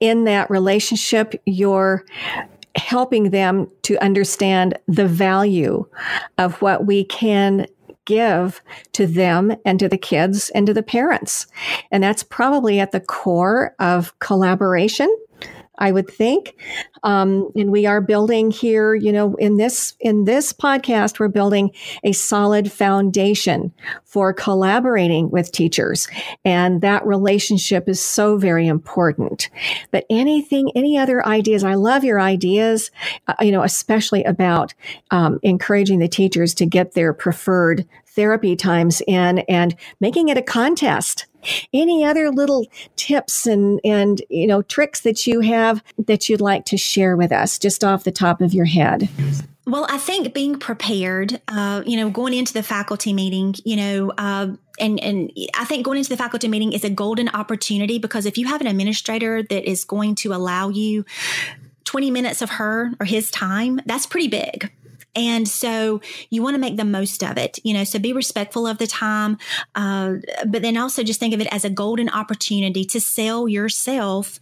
[0.00, 2.04] in that relationship, you're
[2.76, 5.86] helping them to understand the value
[6.38, 7.66] of what we can
[8.04, 11.46] give to them and to the kids and to the parents.
[11.90, 15.14] And that's probably at the core of collaboration
[15.78, 16.56] I would think.
[17.02, 21.70] Um, and we are building here, you know, in this in this podcast, we're building
[22.02, 23.72] a solid foundation
[24.04, 26.08] for collaborating with teachers,
[26.44, 29.48] and that relationship is so very important.
[29.90, 31.64] But anything, any other ideas?
[31.64, 32.90] I love your ideas,
[33.28, 34.74] uh, you know, especially about
[35.10, 37.86] um, encouraging the teachers to get their preferred
[38.18, 41.26] therapy times in and making it a contest
[41.72, 46.64] any other little tips and, and, you know, tricks that you have that you'd like
[46.64, 49.08] to share with us just off the top of your head?
[49.68, 54.12] Well, I think being prepared, uh, you know, going into the faculty meeting, you know,
[54.18, 54.48] uh,
[54.80, 58.36] and and I think going into the faculty meeting is a golden opportunity because if
[58.36, 61.04] you have an administrator that is going to allow you
[61.84, 64.72] 20 minutes of her or his time, that's pretty big.
[65.14, 68.66] And so you want to make the most of it, you know, so be respectful
[68.66, 69.38] of the time.
[69.74, 70.16] Uh,
[70.46, 74.38] but then also just think of it as a golden opportunity to sell yourself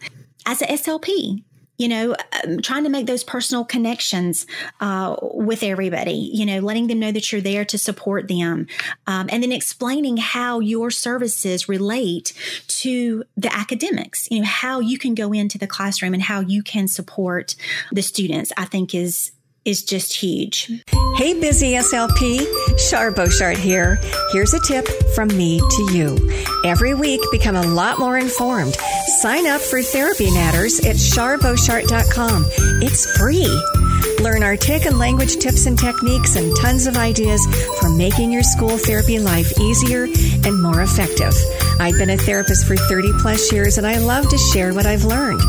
[0.46, 1.42] as a SLP
[1.78, 4.46] you know, um, trying to make those personal connections
[4.80, 8.66] uh, with everybody, you know, letting them know that you're there to support them,
[9.06, 12.32] um, and then explaining how your services relate
[12.66, 16.62] to the academics, you know, how you can go into the classroom and how you
[16.62, 17.54] can support
[17.92, 19.32] the students, I think is
[19.66, 20.70] is just huge.
[21.16, 22.46] Hey, busy SLP,
[22.88, 23.98] Char Boshart here.
[24.32, 26.16] Here's a tip from me to you.
[26.64, 28.76] Every week, become a lot more informed.
[29.20, 32.44] Sign up for Therapy Matters at charboshart.com.
[32.82, 33.85] It's free.
[34.20, 37.44] Learn artic and language tips and techniques and tons of ideas
[37.80, 41.34] for making your school therapy life easier and more effective.
[41.78, 45.04] I've been a therapist for 30 plus years and I love to share what I've
[45.04, 45.40] learned.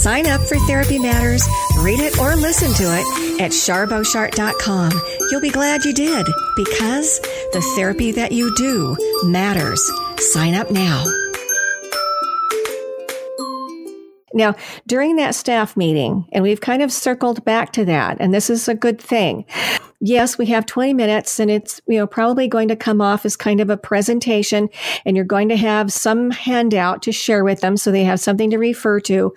[0.00, 1.46] Sign up for Therapy Matters,
[1.78, 4.92] read it or listen to it at charboshart.com.
[5.30, 6.26] You'll be glad you did
[6.56, 7.20] because
[7.52, 9.90] the therapy that you do matters.
[10.18, 11.04] Sign up now.
[14.34, 18.50] Now, during that staff meeting, and we've kind of circled back to that, and this
[18.50, 19.46] is a good thing.
[20.00, 23.36] Yes, we have 20 minutes and it's, you know, probably going to come off as
[23.36, 24.68] kind of a presentation
[25.06, 28.50] and you're going to have some handout to share with them so they have something
[28.50, 29.32] to refer to.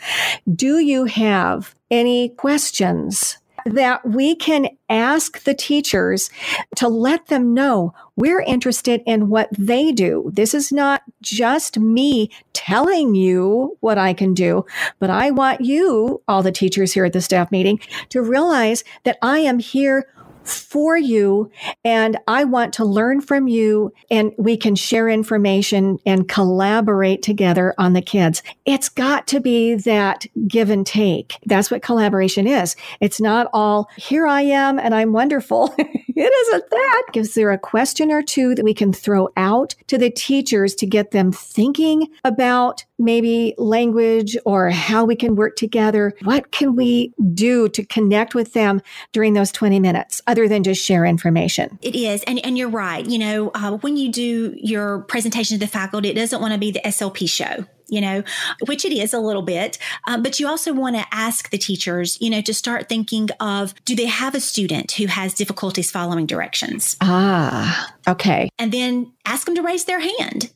[0.54, 3.38] Do you have any questions
[3.74, 6.30] that we can ask the teachers
[6.76, 10.30] to let them know we're interested in what they do.
[10.34, 14.66] This is not just me telling you what I can do,
[15.00, 19.18] but I want you, all the teachers here at the staff meeting, to realize that
[19.22, 20.08] I am here
[20.48, 21.52] for you
[21.84, 27.74] and I want to learn from you and we can share information and collaborate together
[27.78, 28.44] on the kids.
[28.66, 31.38] It's got to be that give and take.
[31.46, 32.76] That's what collaboration is.
[33.00, 35.74] It's not all here I am and I'm wonderful.
[35.78, 37.04] it isn't that.
[37.16, 40.86] Is there a question or two that we can throw out to the teachers to
[40.86, 46.14] get them thinking about maybe language or how we can work together?
[46.24, 48.82] What can we do to connect with them
[49.12, 51.80] during those 20 minutes other than just share information?
[51.82, 52.24] It is.
[52.24, 53.06] And, and you're right.
[53.06, 56.60] You know, uh, when you do your presentation to the faculty, it doesn't want to
[56.60, 58.22] be the SLP show you know,
[58.66, 59.78] which it is a little bit.
[60.08, 63.74] Um, but you also want to ask the teachers, you know, to start thinking of
[63.86, 66.98] do they have a student who has difficulties following directions?
[67.00, 68.50] Ah, okay.
[68.60, 70.52] And then ask them to raise their hand.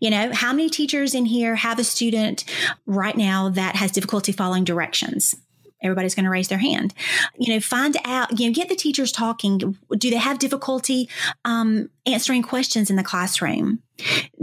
[0.00, 2.46] You know, how many teachers in here have a student
[2.86, 5.34] right now that has difficulty following directions?
[5.82, 6.94] Everybody's going to raise their hand.
[7.36, 9.58] You know, find out, you know, get the teachers talking.
[9.58, 11.08] Do they have difficulty
[11.44, 13.82] um, answering questions in the classroom?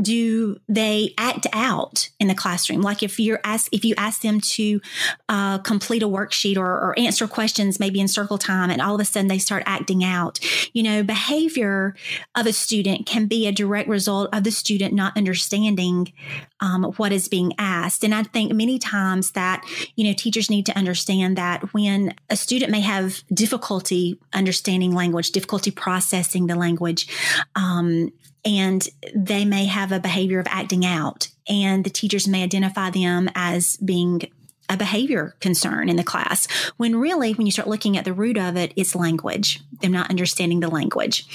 [0.02, 4.40] do they act out in the classroom like if you're asked if you ask them
[4.40, 4.80] to
[5.28, 9.02] uh, complete a worksheet or, or, answer questions maybe in circle time and all of
[9.02, 10.40] a sudden they start acting out
[10.74, 11.96] you know behavior
[12.36, 16.12] of a student can be a direct result of the student not understanding
[16.62, 20.66] um, what is being asked and i think many times that you know teachers need
[20.66, 27.08] to understand that when a student may have difficulty understanding language difficulty processing the language
[27.56, 28.12] um,
[28.46, 33.30] and they may have a behavior of acting out and the teachers may identify them
[33.36, 34.22] as being
[34.70, 38.38] a behavior concern in the class when really when you start looking at the root
[38.38, 39.62] of it it's language.
[39.82, 41.26] Them not understanding the language.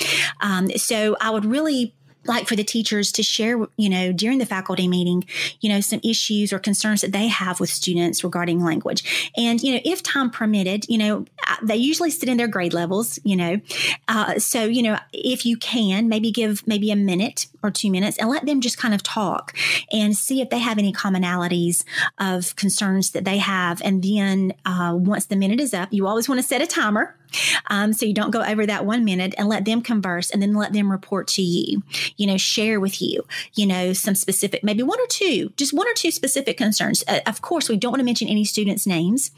[0.41, 1.95] Um, so i would really
[2.27, 5.25] like for the teachers to share, you know, during the faculty meeting,
[5.61, 9.31] you know, some issues or concerns that they have with students regarding language.
[9.37, 12.73] And, you know, if time permitted, you know, uh, they usually sit in their grade
[12.73, 13.61] levels, you know.
[14.09, 18.19] Uh, so, you know, if you can, maybe give maybe a minute or two minutes
[18.19, 19.57] and let them just kind of talk
[19.91, 21.85] and see if they have any commonalities
[22.19, 23.81] of concerns that they have.
[23.83, 27.17] And then uh, once the minute is up, you always want to set a timer
[27.67, 30.55] um, so you don't go over that one minute and let them converse and then
[30.55, 31.83] let them report to you,
[32.17, 35.89] you know, share with you, you know, some specific, maybe one or two, just one
[35.89, 37.03] or two specific concerns.
[37.09, 39.31] Uh, of course, we don't want to mention any students' names,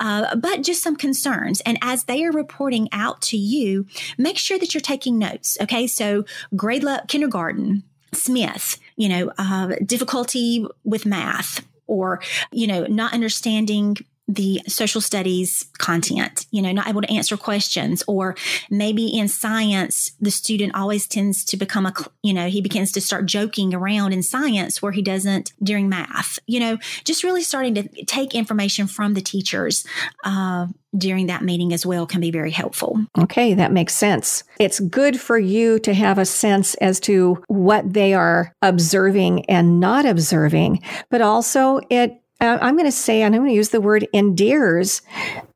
[0.00, 1.60] uh, but just some concerns.
[1.62, 3.86] And as they are reporting out to you,
[4.18, 5.58] make sure that you're taking notes.
[5.60, 5.86] Okay.
[5.86, 6.24] So
[6.56, 12.20] grade level kindergarten, Smith, you know, uh, difficulty with math or,
[12.52, 18.02] you know, not understanding the social studies content, you know, not able to answer questions,
[18.06, 18.34] or
[18.70, 21.92] maybe in science, the student always tends to become a,
[22.22, 26.38] you know, he begins to start joking around in science where he doesn't during math,
[26.46, 29.84] you know, just really starting to take information from the teachers.
[30.24, 33.04] Uh, during that meeting as well can be very helpful.
[33.18, 34.44] Okay, that makes sense.
[34.60, 39.80] It's good for you to have a sense as to what they are observing and
[39.80, 43.70] not observing, but also it uh, I'm going to say, and I'm going to use
[43.70, 45.02] the word endears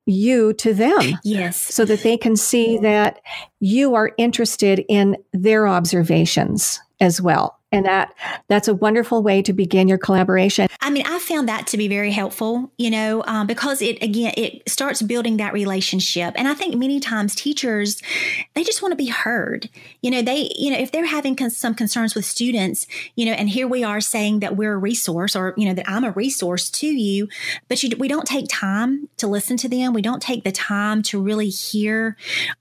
[0.07, 1.19] you to them.
[1.25, 1.61] Yes.
[1.61, 3.21] So that they can see that
[3.61, 8.15] you are interested in their observations as well and that
[8.49, 10.69] that's a wonderful way to begin your collaboration.
[10.81, 14.33] I mean i found that to be very helpful you know um, because it again
[14.37, 16.35] it starts building that relationship.
[16.37, 18.03] And i think many times teachers
[18.55, 19.69] they just want to be heard.
[20.03, 23.33] You know they you know if they're having con- some concerns with students you know
[23.33, 26.11] and here we are saying that we're a resource or you know that i'm a
[26.11, 27.29] resource to you
[27.69, 29.93] but you, we don't take time to listen to them.
[29.93, 32.17] We don't take the time to really hear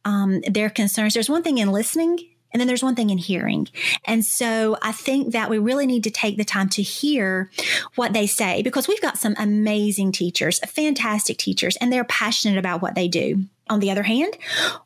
[0.06, 1.14] um, their concerns.
[1.14, 2.20] There's one thing in listening
[2.52, 3.68] and then there's one thing in hearing.
[4.06, 7.52] And so I think that we really need to take the time to hear
[7.96, 12.82] what they say because we've got some amazing teachers, fantastic teachers, and they're passionate about
[12.82, 13.46] what they do.
[13.70, 14.38] On the other hand,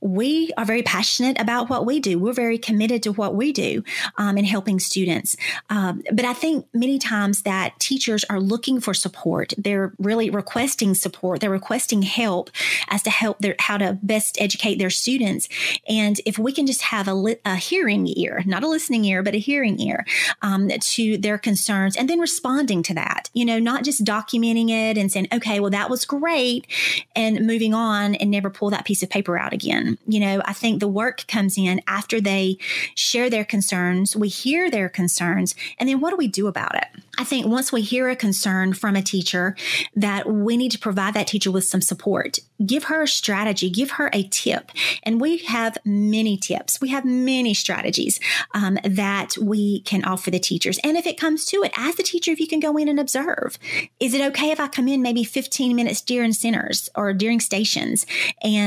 [0.02, 2.20] we are very passionate about what we do.
[2.20, 3.84] We're very committed to what we do
[4.18, 5.36] um, in helping students.
[5.70, 9.54] Um, but I think many times that teachers are looking for support.
[9.58, 11.40] They're really requesting support.
[11.40, 12.50] They're requesting help
[12.90, 15.48] as to help their how to best educate their students.
[15.88, 19.24] And if we can just have a, li- a hearing ear, not a listening ear,
[19.24, 20.06] but a hearing ear
[20.42, 23.30] um, to their concerns, and then responding to that.
[23.34, 26.68] You know, not just documenting it and saying, "Okay, well that was great,"
[27.16, 29.98] and moving on and never pull that piece of paper out again.
[30.08, 32.58] You know, I think the work comes in after they
[32.96, 36.88] share their concerns, we hear their concerns, and then what do we do about it?
[37.18, 39.56] I think once we hear a concern from a teacher,
[39.96, 42.40] that we need to provide that teacher with some support.
[42.66, 44.72] Give her a strategy, give her a tip.
[45.04, 46.80] And we have many tips.
[46.80, 48.20] We have many strategies
[48.54, 50.80] um, that we can offer the teachers.
[50.84, 53.00] And if it comes to it, ask the teacher if you can go in and
[53.00, 53.60] observe.
[54.00, 58.06] Is it okay if I come in maybe 15 minutes during centers or during stations
[58.42, 58.61] and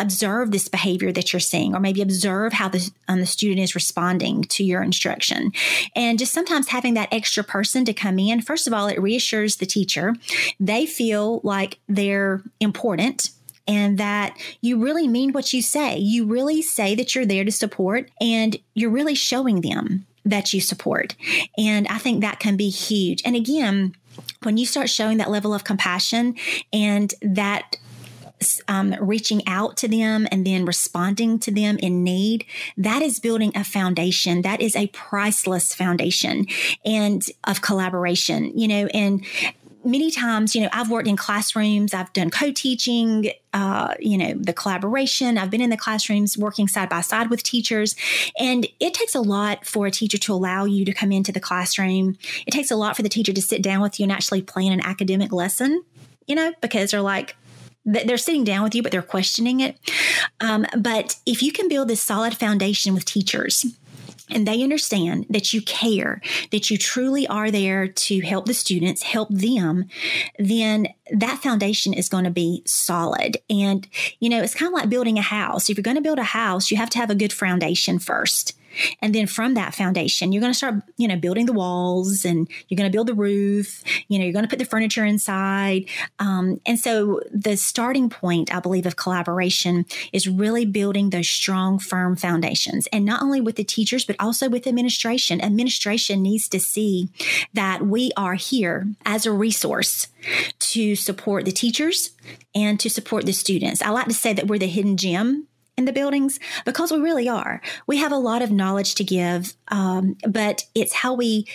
[0.00, 3.74] observe this behavior that you're seeing or maybe observe how the, um, the student is
[3.74, 5.52] responding to your instruction.
[5.94, 9.56] And just sometimes having that extra person to come in first of all it reassures
[9.56, 10.14] the teacher.
[10.58, 13.30] They feel like they're important
[13.66, 15.96] and that you really mean what you say.
[15.96, 20.60] You really say that you're there to support and you're really showing them that you
[20.60, 21.14] support.
[21.56, 23.22] And i think that can be huge.
[23.24, 23.94] And again
[24.42, 26.36] when you start showing that level of compassion
[26.72, 27.76] and that
[28.68, 32.44] um, reaching out to them and then responding to them in need,
[32.76, 34.42] that is building a foundation.
[34.42, 36.46] That is a priceless foundation
[36.84, 39.24] and of collaboration, you know, and
[39.84, 44.34] many times, you know, I've worked in classrooms, I've done co teaching, uh, you know,
[44.34, 45.38] the collaboration.
[45.38, 47.94] I've been in the classrooms working side by side with teachers.
[48.38, 51.40] And it takes a lot for a teacher to allow you to come into the
[51.40, 52.16] classroom.
[52.46, 54.72] It takes a lot for the teacher to sit down with you and actually plan
[54.72, 55.84] an academic lesson,
[56.26, 57.36] you know, because they're like,
[57.84, 59.78] they're sitting down with you, but they're questioning it.
[60.40, 63.66] Um, but if you can build this solid foundation with teachers,
[64.30, 69.02] and they understand that you care, that you truly are there to help the students,
[69.02, 69.84] help them,
[70.38, 73.36] then that foundation is going to be solid.
[73.50, 73.86] And,
[74.20, 75.68] you know, it's kind of like building a house.
[75.68, 78.56] If you're going to build a house, you have to have a good foundation first.
[79.00, 82.48] And then from that foundation, you're going to start, you know, building the walls and
[82.68, 83.82] you're going to build the roof.
[84.08, 85.86] You know, you're going to put the furniture inside.
[86.18, 91.78] Um, and so the starting point, I believe, of collaboration is really building those strong,
[91.78, 92.86] firm foundations.
[92.92, 95.40] And not only with the teachers, but also with administration.
[95.40, 97.08] Administration needs to see
[97.52, 100.08] that we are here as a resource
[100.58, 102.10] to support the teachers
[102.54, 103.82] and to support the students.
[103.82, 107.28] I like to say that we're the hidden gem in the buildings because we really
[107.28, 107.60] are.
[107.86, 111.46] We have a lot of knowledge to give, um, but it's how we,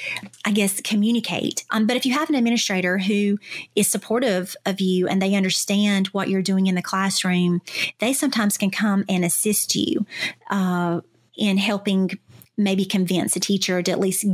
[0.45, 1.63] I guess, communicate.
[1.71, 3.37] Um, but if you have an administrator who
[3.75, 7.61] is supportive of you and they understand what you're doing in the classroom,
[7.99, 10.05] they sometimes can come and assist you
[10.49, 10.99] uh,
[11.37, 12.11] in helping
[12.57, 14.25] maybe convince a teacher to at least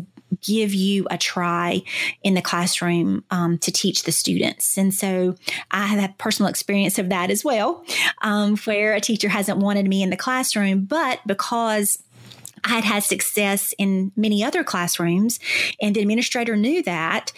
[0.45, 1.81] give you a try
[2.23, 4.77] in the classroom um, to teach the students.
[4.77, 5.35] And so
[5.71, 7.83] I have had personal experience of that as well,
[8.21, 12.01] um, where a teacher hasn't wanted me in the classroom, but because
[12.63, 15.39] I had had success in many other classrooms,
[15.79, 17.31] and the administrator knew that,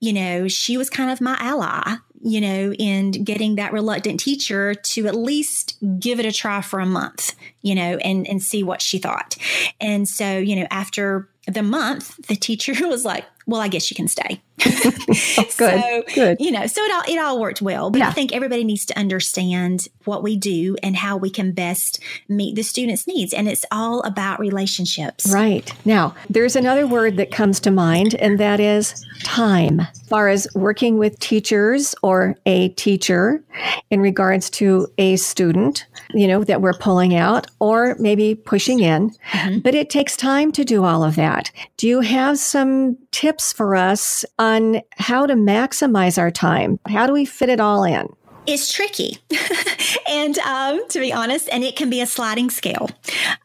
[0.00, 4.74] you know, she was kind of my ally you know, in getting that reluctant teacher
[4.74, 8.62] to at least give it a try for a month, you know, and and see
[8.62, 9.36] what she thought.
[9.80, 13.94] And so, you know, after the month, the teacher was like, well, I guess you
[13.94, 14.40] can stay.
[15.06, 15.56] good.
[15.56, 16.36] So, good.
[16.40, 17.90] You know, so it all, it all worked well.
[17.90, 18.08] But yeah.
[18.08, 22.54] I think everybody needs to understand what we do and how we can best meet
[22.54, 23.32] the students' needs.
[23.32, 25.32] And it's all about relationships.
[25.32, 25.72] Right.
[25.84, 29.80] Now, there's another word that comes to mind, and that is time.
[29.80, 33.42] As far as working with teachers or a teacher
[33.90, 39.10] in regards to a student, you know, that we're pulling out or maybe pushing in.
[39.10, 39.58] Mm-hmm.
[39.60, 41.50] But it takes time to do all of that.
[41.76, 43.32] Do you have some tips?
[43.32, 46.78] tips for us on how to maximize our time?
[46.86, 48.08] How do we fit it all in?
[48.46, 49.18] It's tricky.
[50.08, 52.90] and um, to be honest, and it can be a sliding scale.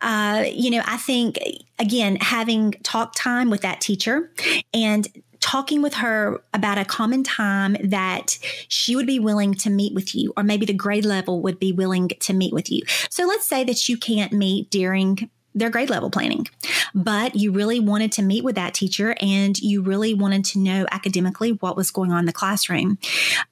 [0.01, 1.37] Uh, you know, I think,
[1.77, 4.31] again, having talk time with that teacher
[4.73, 5.07] and
[5.39, 8.39] talking with her about a common time that
[8.69, 11.71] she would be willing to meet with you, or maybe the grade level would be
[11.71, 12.81] willing to meet with you.
[13.09, 16.47] So let's say that you can't meet during their grade level planning.
[16.93, 20.85] But you really wanted to meet with that teacher and you really wanted to know
[20.91, 22.97] academically what was going on in the classroom.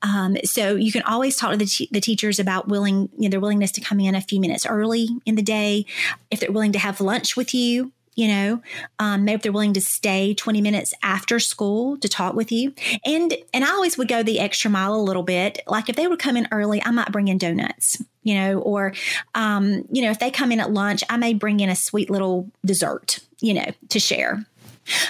[0.02, 3.40] Um, so you can always talk to the, the teachers about willing, you know, their
[3.40, 5.86] willingness to come in a few minutes early in the day,
[6.32, 8.62] if they're willing to have lunch with you you know
[8.98, 12.74] um, maybe they're willing to stay 20 minutes after school to talk with you
[13.06, 16.08] and and i always would go the extra mile a little bit like if they
[16.08, 18.94] would come in early i might bring in donuts you know or
[19.36, 22.10] um, you know if they come in at lunch i may bring in a sweet
[22.10, 24.46] little dessert you know to share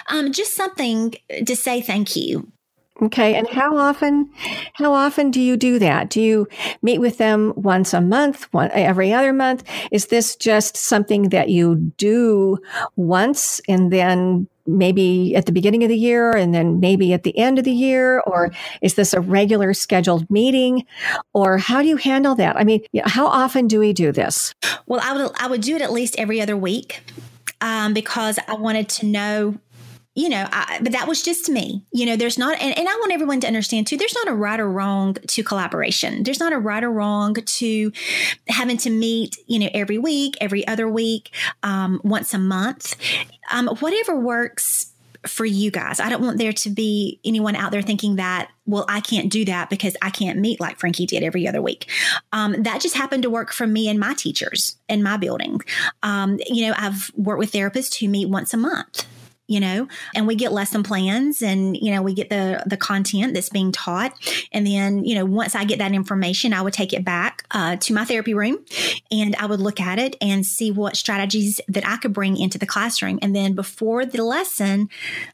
[0.10, 2.52] um, just something to say thank you
[3.02, 3.36] Okay.
[3.36, 4.32] And how often,
[4.76, 6.10] how often do you do that?
[6.10, 6.48] Do you
[6.82, 9.66] meet with them once a month, one, every other month?
[9.92, 12.58] Is this just something that you do
[12.96, 17.38] once and then maybe at the beginning of the year and then maybe at the
[17.38, 18.22] end of the year?
[18.22, 18.52] Or
[18.82, 20.86] is this a regular scheduled meeting?
[21.34, 22.56] Or how do you handle that?
[22.56, 24.54] I mean, how often do we do this?
[24.86, 27.02] Well, I would, I would do it at least every other week.
[27.62, 29.56] Um, because I wanted to know
[30.16, 31.84] you know, I, but that was just me.
[31.92, 34.34] You know, there's not, and, and, I want everyone to understand too, there's not a
[34.34, 36.24] right or wrong to collaboration.
[36.24, 37.92] There's not a right or wrong to
[38.48, 41.32] having to meet, you know, every week, every other week,
[41.64, 42.96] um, once a month.
[43.52, 44.94] Um, whatever works
[45.28, 46.00] for you guys.
[46.00, 49.44] I don't want there to be anyone out there thinking that, well, I can't do
[49.46, 51.90] that because I can't meet like Frankie did every other week.
[52.32, 55.62] Um, that just happened to work for me and my teachers in my building.
[56.04, 59.08] Um, you know, I've worked with therapists who meet once a month
[59.48, 63.34] you know and we get lesson plans and you know we get the the content
[63.34, 64.14] that's being taught.
[64.52, 67.76] And then you know once i get that information i would take it back uh,
[67.78, 68.58] to my therapy room
[69.12, 72.58] and i would look at it and see what strategies that i could bring into
[72.58, 73.20] the classroom.
[73.22, 74.90] And then before the lesson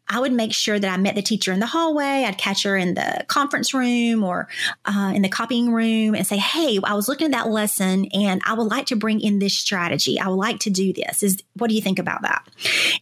[0.07, 2.25] i would make sure that i met the teacher in the hallway.
[2.25, 4.47] I'd catch her in the conference room or
[4.85, 8.41] uh, in the copying room and say hey i was looking at that lesson and
[8.45, 10.19] i would like to bring in this strategy.
[10.19, 11.23] I would like to do this.
[11.23, 12.47] Is what do you think about that?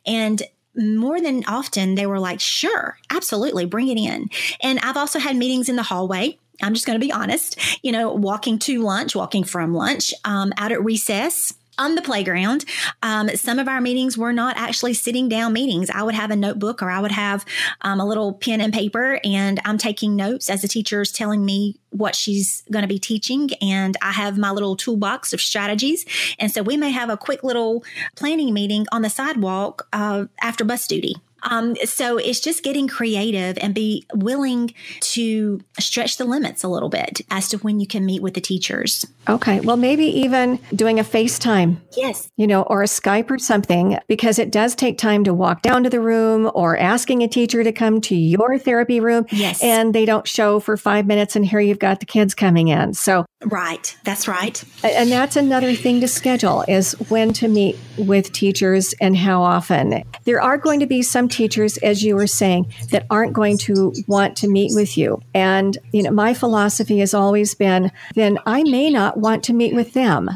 [0.06, 0.42] And
[0.80, 4.30] more than often they were like, sure, absolutely, bring it in.
[4.62, 6.38] And I've also had meetings in the hallway.
[6.62, 10.52] I'm just going to be honest, you know, walking to lunch, walking from lunch, um,
[10.58, 12.66] out at recess on the playground.
[13.02, 15.90] Um, some of our meetings were not actually sitting down meetings.
[15.90, 17.46] I would have a notebook or I would have
[17.82, 21.44] um, a little pen and paper, and I'm taking notes as the teacher is telling
[21.44, 23.50] me what she's going to be teaching.
[23.62, 26.06] And I have my little toolbox of strategies.
[26.38, 27.84] And so we may have a quick little
[28.16, 31.16] planning meeting on the sidewalk uh, after bus duty.
[31.44, 36.90] Um, so it's just getting creative and be willing to stretch the limits a little
[36.90, 39.06] bit as to when you can meet with the teachers.
[39.28, 39.60] Okay.
[39.60, 41.78] Well, maybe even doing a FaceTime.
[41.96, 42.30] Yes.
[42.38, 45.84] You know, or a Skype or something, because it does take time to walk down
[45.84, 49.26] to the room or asking a teacher to come to your therapy room.
[49.32, 49.64] Yes.
[49.64, 52.94] And they don't show for five minutes and here you've got the kids coming in.
[52.94, 53.96] So, right.
[54.04, 54.64] That's right.
[54.84, 60.04] And that's another thing to schedule is when to meet with teachers and how often.
[60.26, 63.94] There are going to be some teachers, as you were saying, that aren't going to
[64.08, 65.22] want to meet with you.
[65.34, 69.74] And, you know, my philosophy has always been then I may not want to meet
[69.74, 70.30] with them.
[70.30, 70.36] uh,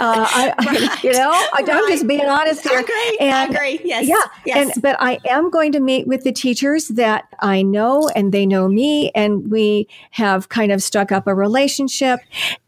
[0.00, 1.04] I, right.
[1.04, 1.88] You know, I, am right.
[1.88, 2.78] just being honest here.
[2.78, 3.16] I agree.
[3.20, 3.80] And, I agree.
[3.84, 4.06] Yes.
[4.06, 4.16] Yeah.
[4.44, 4.74] Yes.
[4.74, 8.46] And, but I am going to meet with the teachers that I know and they
[8.46, 12.17] know me and we have kind of struck up a relationship.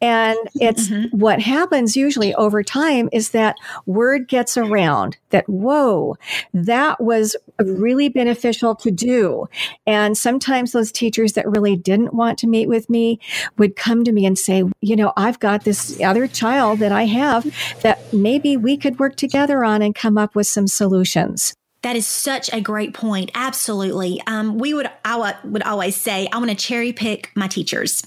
[0.01, 1.17] And it's mm-hmm.
[1.17, 6.17] what happens usually over time is that word gets around that, whoa,
[6.55, 9.49] that was really beneficial to do.
[9.87, 13.21] And sometimes those teachers that really didn't want to meet with me
[13.59, 17.05] would come to me and say, you know, I've got this other child that I
[17.05, 21.55] have that maybe we could work together on and come up with some solutions.
[21.83, 23.31] That is such a great point.
[23.35, 24.21] Absolutely.
[24.27, 28.07] Um, we would, I would always say, I want to cherry pick my teachers.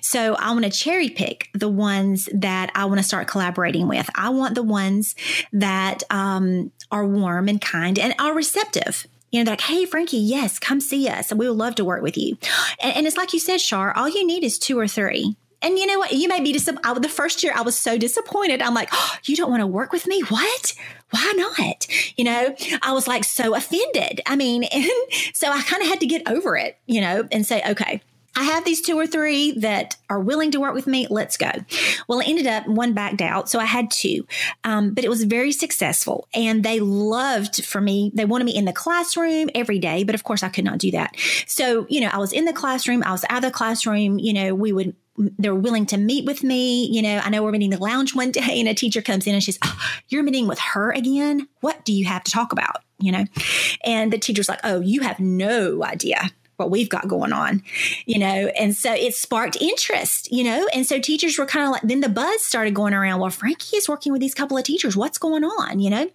[0.00, 4.08] So I want to cherry pick the ones that I want to start collaborating with.
[4.14, 5.14] I want the ones
[5.52, 9.06] that um, are warm and kind and are receptive.
[9.30, 11.32] You know, they're like, hey, Frankie, yes, come see us.
[11.32, 12.36] We would love to work with you.
[12.80, 15.36] And, and it's like you said, Char, all you need is two or three.
[15.62, 16.12] And you know what?
[16.12, 17.02] You may be disappointed.
[17.02, 18.62] The first year I was so disappointed.
[18.62, 20.22] I'm like, oh, you don't want to work with me?
[20.22, 20.74] What?
[21.10, 21.86] Why not?
[22.16, 24.22] You know, I was like so offended.
[24.26, 24.84] I mean, and
[25.34, 28.00] so I kind of had to get over it, you know, and say, okay,
[28.36, 31.06] I have these two or three that are willing to work with me.
[31.10, 31.50] Let's go.
[32.08, 33.48] Well, it ended up one backed out.
[33.48, 34.26] So I had two,
[34.64, 36.28] um, but it was very successful.
[36.32, 40.04] And they loved for me, they wanted me in the classroom every day.
[40.04, 41.16] But of course, I could not do that.
[41.46, 44.18] So, you know, I was in the classroom, I was out of the classroom.
[44.18, 44.94] You know, we would
[45.38, 46.86] they're willing to meet with me.
[46.86, 49.34] You know, I know we're meeting the lounge one day and a teacher comes in
[49.34, 49.78] and she's, oh,
[50.08, 51.46] you're meeting with her again.
[51.60, 52.82] What do you have to talk about?
[52.98, 53.24] You know,
[53.84, 57.62] and the teacher's like, oh, you have no idea what we've got going on,
[58.06, 58.46] you know?
[58.56, 60.68] And so it sparked interest, you know?
[60.72, 63.18] And so teachers were kind of like, then the buzz started going around.
[63.18, 64.96] Well, Frankie is working with these couple of teachers.
[64.96, 66.08] What's going on, you know?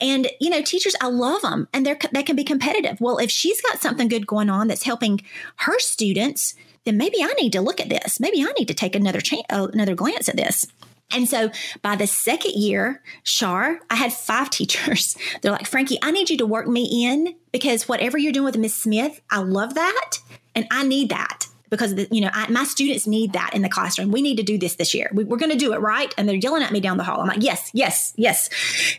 [0.00, 3.00] And, you know, teachers, I love them and they're, they can be competitive.
[3.00, 5.20] Well, if she's got something good going on that's helping
[5.56, 8.18] her students, then maybe I need to look at this.
[8.18, 10.66] Maybe I need to take another chance, uh, another glance at this.
[11.10, 11.50] And so
[11.82, 15.16] by the second year, Char, I had five teachers.
[15.42, 18.58] They're like, Frankie, I need you to work me in because whatever you're doing with
[18.58, 20.18] Miss Smith, I love that.
[20.54, 23.68] And I need that because the, you know I, my students need that in the
[23.68, 24.10] classroom.
[24.10, 25.10] We need to do this this year.
[25.14, 27.20] We, are going to do it right, and they're yelling at me down the hall.
[27.20, 28.50] I'm like, yes, yes, yes.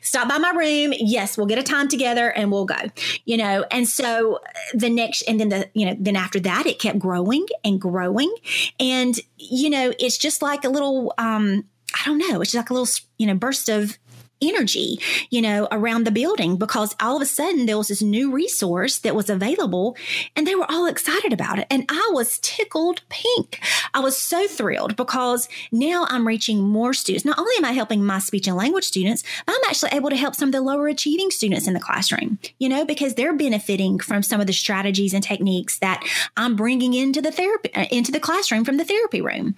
[0.02, 0.94] Stop by my room.
[0.98, 2.78] Yes, we'll get a time together and we'll go.
[3.26, 4.40] You know, and so
[4.74, 8.34] the next, and then the you know then after that, it kept growing and growing,
[8.80, 11.14] and you know it's just like a little.
[11.18, 12.42] um I don't know.
[12.42, 13.98] It's just like a little, you know, burst of
[14.42, 18.32] energy, you know, around the building because all of a sudden there was this new
[18.32, 19.96] resource that was available
[20.36, 21.68] and they were all excited about it.
[21.70, 23.60] And I was tickled pink.
[23.94, 27.26] I was so thrilled because now I'm reaching more students.
[27.26, 30.16] Not only am I helping my speech and language students, but I'm actually able to
[30.16, 34.00] help some of the lower achieving students in the classroom, you know, because they're benefiting
[34.00, 36.04] from some of the strategies and techniques that
[36.36, 39.56] I'm bringing into the therapy, uh, into the classroom from the therapy room.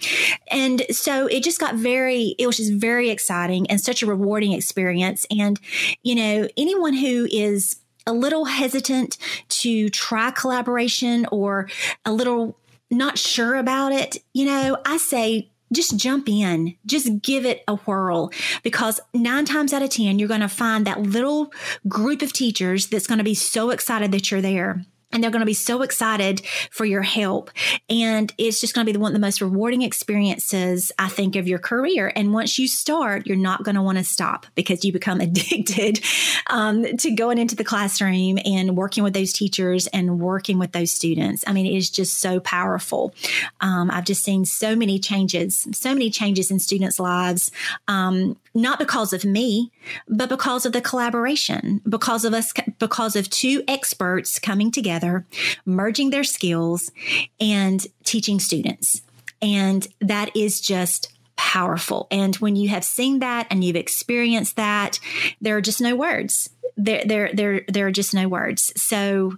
[0.52, 4.52] And so it just got very, it was just very exciting and such a rewarding
[4.52, 5.28] experience experience.
[5.30, 5.60] And,
[6.02, 9.18] you know, anyone who is a little hesitant
[9.48, 11.70] to try collaboration or
[12.06, 12.58] a little
[12.90, 17.76] not sure about it, you know, I say just jump in, just give it a
[17.76, 18.32] whirl
[18.64, 21.52] because nine times out of 10, you're going to find that little
[21.88, 25.42] group of teachers that's going to be so excited that you're there and they're going
[25.42, 26.42] to be so excited
[26.72, 27.52] for your help.
[27.90, 31.48] And it's just going to be one of the most rewarding experiences, I think, of
[31.48, 32.12] your career.
[32.16, 36.04] And once you start, you're not going to want to stop because you become addicted
[36.48, 40.92] um, to going into the classroom and working with those teachers and working with those
[40.92, 41.44] students.
[41.48, 43.14] I mean, it is just so powerful.
[43.62, 47.52] Um, I've just seen so many changes, so many changes in students' lives,
[47.88, 49.72] um, not because of me,
[50.08, 55.26] but because of the collaboration, because of us, because of two experts coming together
[55.66, 56.92] merging their skills,
[57.40, 59.02] and teaching students.
[59.42, 62.08] And that is just powerful.
[62.12, 65.00] And when you have seen that and you've experienced that,
[65.42, 66.50] there are just no words.
[66.76, 68.74] There, there, there, there are just no words.
[68.82, 69.38] So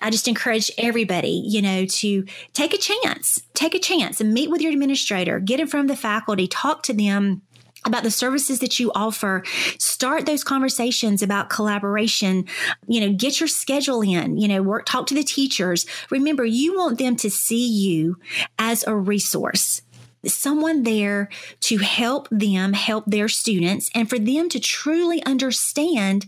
[0.00, 4.50] I just encourage everybody, you know, to take a chance, take a chance and meet
[4.50, 7.42] with your administrator, get in front of the faculty, talk to them
[7.84, 9.42] about the services that you offer.
[9.78, 12.46] Start those conversations about collaboration.
[12.86, 15.86] You know get your schedule in you know work talk to the teachers.
[16.10, 18.18] Remember you want them to see you
[18.58, 19.82] as a resource
[20.26, 21.28] someone there
[21.60, 26.26] to help them help their students and for them to truly understand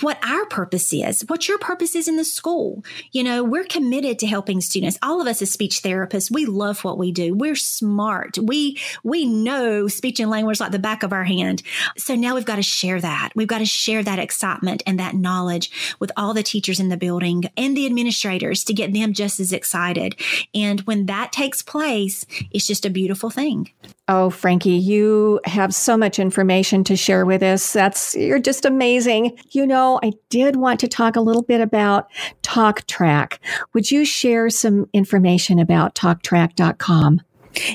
[0.00, 2.84] what our purpose is, what your purpose is in the school.
[3.12, 4.98] You know, we're committed to helping students.
[5.02, 7.34] All of us as speech therapists, we love what we do.
[7.34, 8.38] We're smart.
[8.38, 11.62] We we know speech and language like the back of our hand.
[11.96, 13.30] So now we've got to share that.
[13.34, 16.96] We've got to share that excitement and that knowledge with all the teachers in the
[16.96, 20.16] building and the administrators to get them just as excited.
[20.54, 23.70] And when that takes place, it's just a beautiful thing.
[24.08, 27.72] Oh, Frankie, you have so much information to share with us.
[27.72, 29.36] That's, you're just amazing.
[29.50, 32.08] You know, I did want to talk a little bit about
[32.44, 33.38] TalkTrac.
[33.74, 37.20] Would you share some information about TalkTrac.com?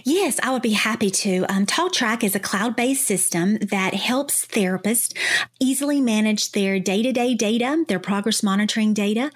[0.04, 1.46] Yes, I would be happy to.
[1.50, 5.16] Um, TalkTrac is a cloud based system that helps therapists
[5.60, 9.32] easily manage their day to day data, their progress monitoring data,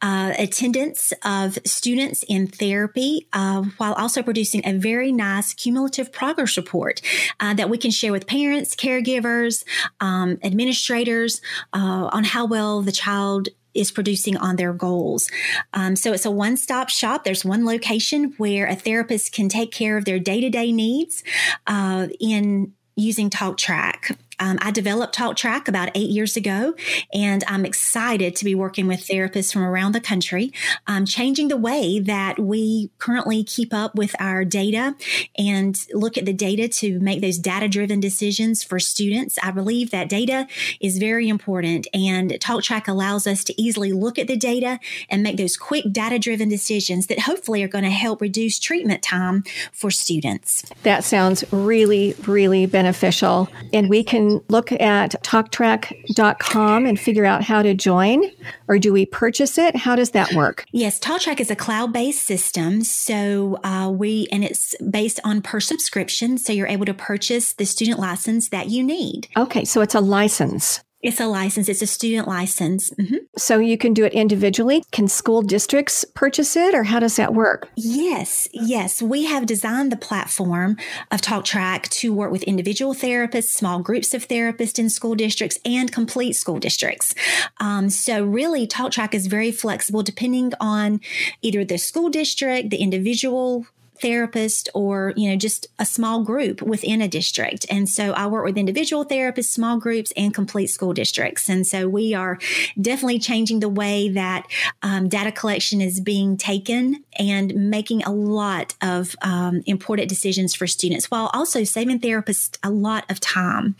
[0.00, 6.56] uh, attendance of students in therapy, uh, while also producing a very nice cumulative progress
[6.56, 7.00] report
[7.40, 9.64] uh, that we can share with parents, caregivers,
[10.00, 11.40] um, administrators
[11.72, 15.30] uh, on how well the child is producing on their goals.
[15.72, 17.24] Um, so it's a one stop shop.
[17.24, 21.22] There's one location where a therapist can take care of their day to day needs
[21.66, 24.16] uh, in using TalkTrac.
[24.40, 26.74] Um, I developed TalkTrac about eight years ago,
[27.12, 30.52] and I'm excited to be working with therapists from around the country,
[30.86, 34.96] um, changing the way that we currently keep up with our data
[35.36, 39.38] and look at the data to make those data driven decisions for students.
[39.42, 40.48] I believe that data
[40.80, 44.80] is very important, and TalkTrac allows us to easily look at the data
[45.10, 49.02] and make those quick data driven decisions that hopefully are going to help reduce treatment
[49.02, 50.64] time for students.
[50.82, 53.48] That sounds really, really beneficial.
[53.72, 58.24] And we can look at talktrac.com and figure out how to join,
[58.68, 59.76] or do we purchase it?
[59.76, 60.64] How does that work?
[60.72, 62.82] Yes, TalkTrac is a cloud based system.
[62.82, 66.38] So uh, we, and it's based on per subscription.
[66.38, 69.28] So you're able to purchase the student license that you need.
[69.36, 70.80] Okay, so it's a license.
[71.02, 71.68] It's a license.
[71.68, 72.90] It's a student license.
[72.90, 73.16] Mm-hmm.
[73.38, 74.84] So you can do it individually.
[74.92, 77.70] Can school districts purchase it, or how does that work?
[77.74, 79.00] Yes, yes.
[79.00, 80.76] We have designed the platform
[81.10, 85.90] of TalkTrac to work with individual therapists, small groups of therapists in school districts, and
[85.90, 87.14] complete school districts.
[87.60, 91.00] Um, so really, TalkTrac is very flexible depending on
[91.40, 93.66] either the school district, the individual
[94.00, 97.66] therapist or, you know, just a small group within a district.
[97.70, 101.48] And so I work with individual therapists, small groups, and complete school districts.
[101.48, 102.38] And so we are
[102.80, 104.46] definitely changing the way that
[104.82, 110.66] um, data collection is being taken and making a lot of um, important decisions for
[110.66, 113.74] students while also saving therapists a lot of time.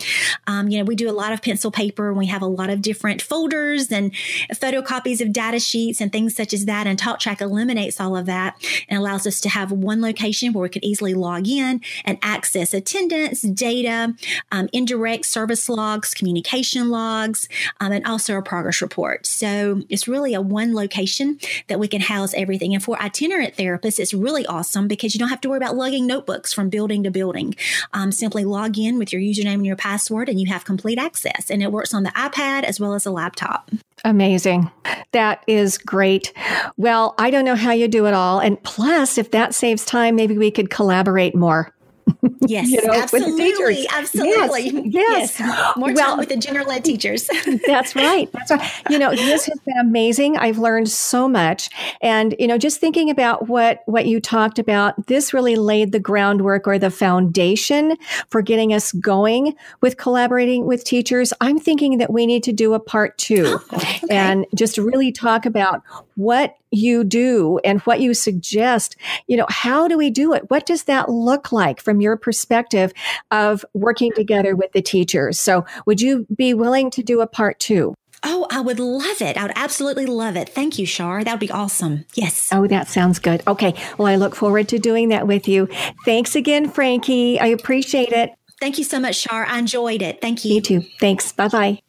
[0.46, 2.70] Um, you know, we do a lot of pencil paper and we have a lot
[2.70, 4.12] of different folders and
[4.54, 6.86] photocopies of data sheets and things such as that.
[6.86, 8.56] And TalkTrac eliminates all of that
[8.88, 12.74] and allows us to have one location where we can easily log in and access
[12.74, 14.14] attendance, data,
[14.52, 17.48] um, indirect service logs, communication logs,
[17.80, 19.26] um, and also a progress report.
[19.26, 21.38] So it's really a one location
[21.68, 22.74] that we can house everything.
[22.74, 26.06] And for itinerant therapists, it's really awesome because you don't have to worry about lugging
[26.06, 27.54] notebooks from building to building.
[27.92, 31.50] Um, simply log in with your username and your password, and you have complete access.
[31.50, 33.70] And it works on the iPad as well as a laptop.
[34.04, 34.70] Amazing.
[35.12, 36.32] That is great.
[36.76, 38.38] Well, I don't know how you do it all.
[38.38, 41.74] And plus, if that saves time, maybe we could collaborate more.
[42.46, 44.70] Yes, you know, absolutely, absolutely.
[44.90, 45.76] Yes, yes.
[45.76, 47.28] More well, time with the general ed teachers.
[47.66, 48.28] that's right.
[48.32, 48.72] That's right.
[48.88, 50.36] You know, this has been amazing.
[50.36, 51.68] I've learned so much,
[52.00, 56.00] and you know, just thinking about what what you talked about, this really laid the
[56.00, 57.96] groundwork or the foundation
[58.30, 61.32] for getting us going with collaborating with teachers.
[61.40, 64.00] I'm thinking that we need to do a part two, oh, okay.
[64.10, 65.82] and just really talk about
[66.16, 68.96] what you do and what you suggest.
[69.26, 70.50] You know, how do we do it?
[70.50, 72.92] What does that look like from your perspective
[73.30, 75.38] of working together with the teachers?
[75.38, 77.94] So, would you be willing to do a part two?
[78.22, 79.38] Oh, I would love it.
[79.38, 80.50] I would absolutely love it.
[80.50, 81.24] Thank you, Char.
[81.24, 82.04] That would be awesome.
[82.14, 82.50] Yes.
[82.52, 83.42] Oh, that sounds good.
[83.46, 83.74] Okay.
[83.96, 85.68] Well, I look forward to doing that with you.
[86.04, 87.40] Thanks again, Frankie.
[87.40, 88.34] I appreciate it.
[88.60, 89.46] Thank you so much, Char.
[89.46, 90.20] I enjoyed it.
[90.20, 90.54] Thank you.
[90.56, 90.80] You too.
[91.00, 91.32] Thanks.
[91.32, 91.80] Bye bye.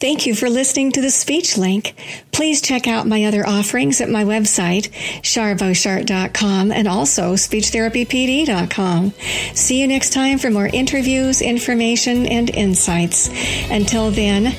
[0.00, 1.94] Thank you for listening to the speech link.
[2.32, 4.88] Please check out my other offerings at my website,
[5.20, 9.12] charboshart.com and also speechtherapypd.com.
[9.54, 13.28] See you next time for more interviews, information, and insights.
[13.70, 14.52] Until then,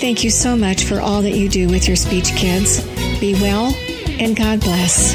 [0.00, 2.82] thank you so much for all that you do with your speech kids.
[3.20, 3.74] Be well
[4.18, 5.14] and God bless.